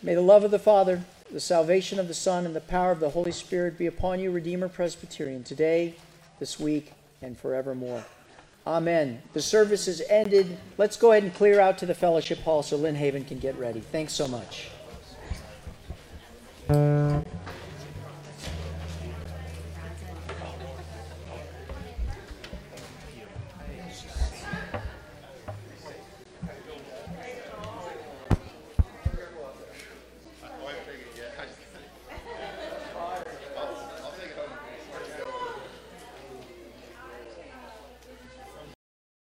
May 0.05 0.15
the 0.15 0.21
love 0.21 0.45
of 0.45 0.51
the 0.51 0.59
Father, 0.59 1.03
the 1.33 1.41
salvation 1.41 1.99
of 1.99 2.09
the 2.09 2.15
Son, 2.15 2.45
and 2.45 2.55
the 2.55 2.61
power 2.61 2.91
of 2.93 3.01
the 3.01 3.09
Holy 3.09 3.33
Spirit 3.33 3.79
be 3.79 3.87
upon 3.87 4.21
you, 4.21 4.31
Redeemer 4.31 4.69
Presbyterian, 4.69 5.45
today, 5.45 5.95
this 6.39 6.61
week, 6.61 6.93
and 7.23 7.39
forevermore. 7.39 8.05
Amen. 8.67 9.23
The 9.33 9.41
service 9.41 9.89
is 9.89 10.03
ended. 10.11 10.59
Let's 10.77 10.99
go 10.99 11.13
ahead 11.13 11.23
and 11.23 11.33
clear 11.33 11.59
out 11.59 11.79
to 11.79 11.87
the 11.87 11.95
fellowship 11.95 12.41
hall 12.41 12.63
so 12.63 12.77
Lynn 12.77 12.97
Haven 12.97 13.25
can 13.25 13.39
get 13.39 13.59
ready. 13.59 13.81
Thanks 13.81 14.13
so 14.13 14.29
much. 14.29 14.69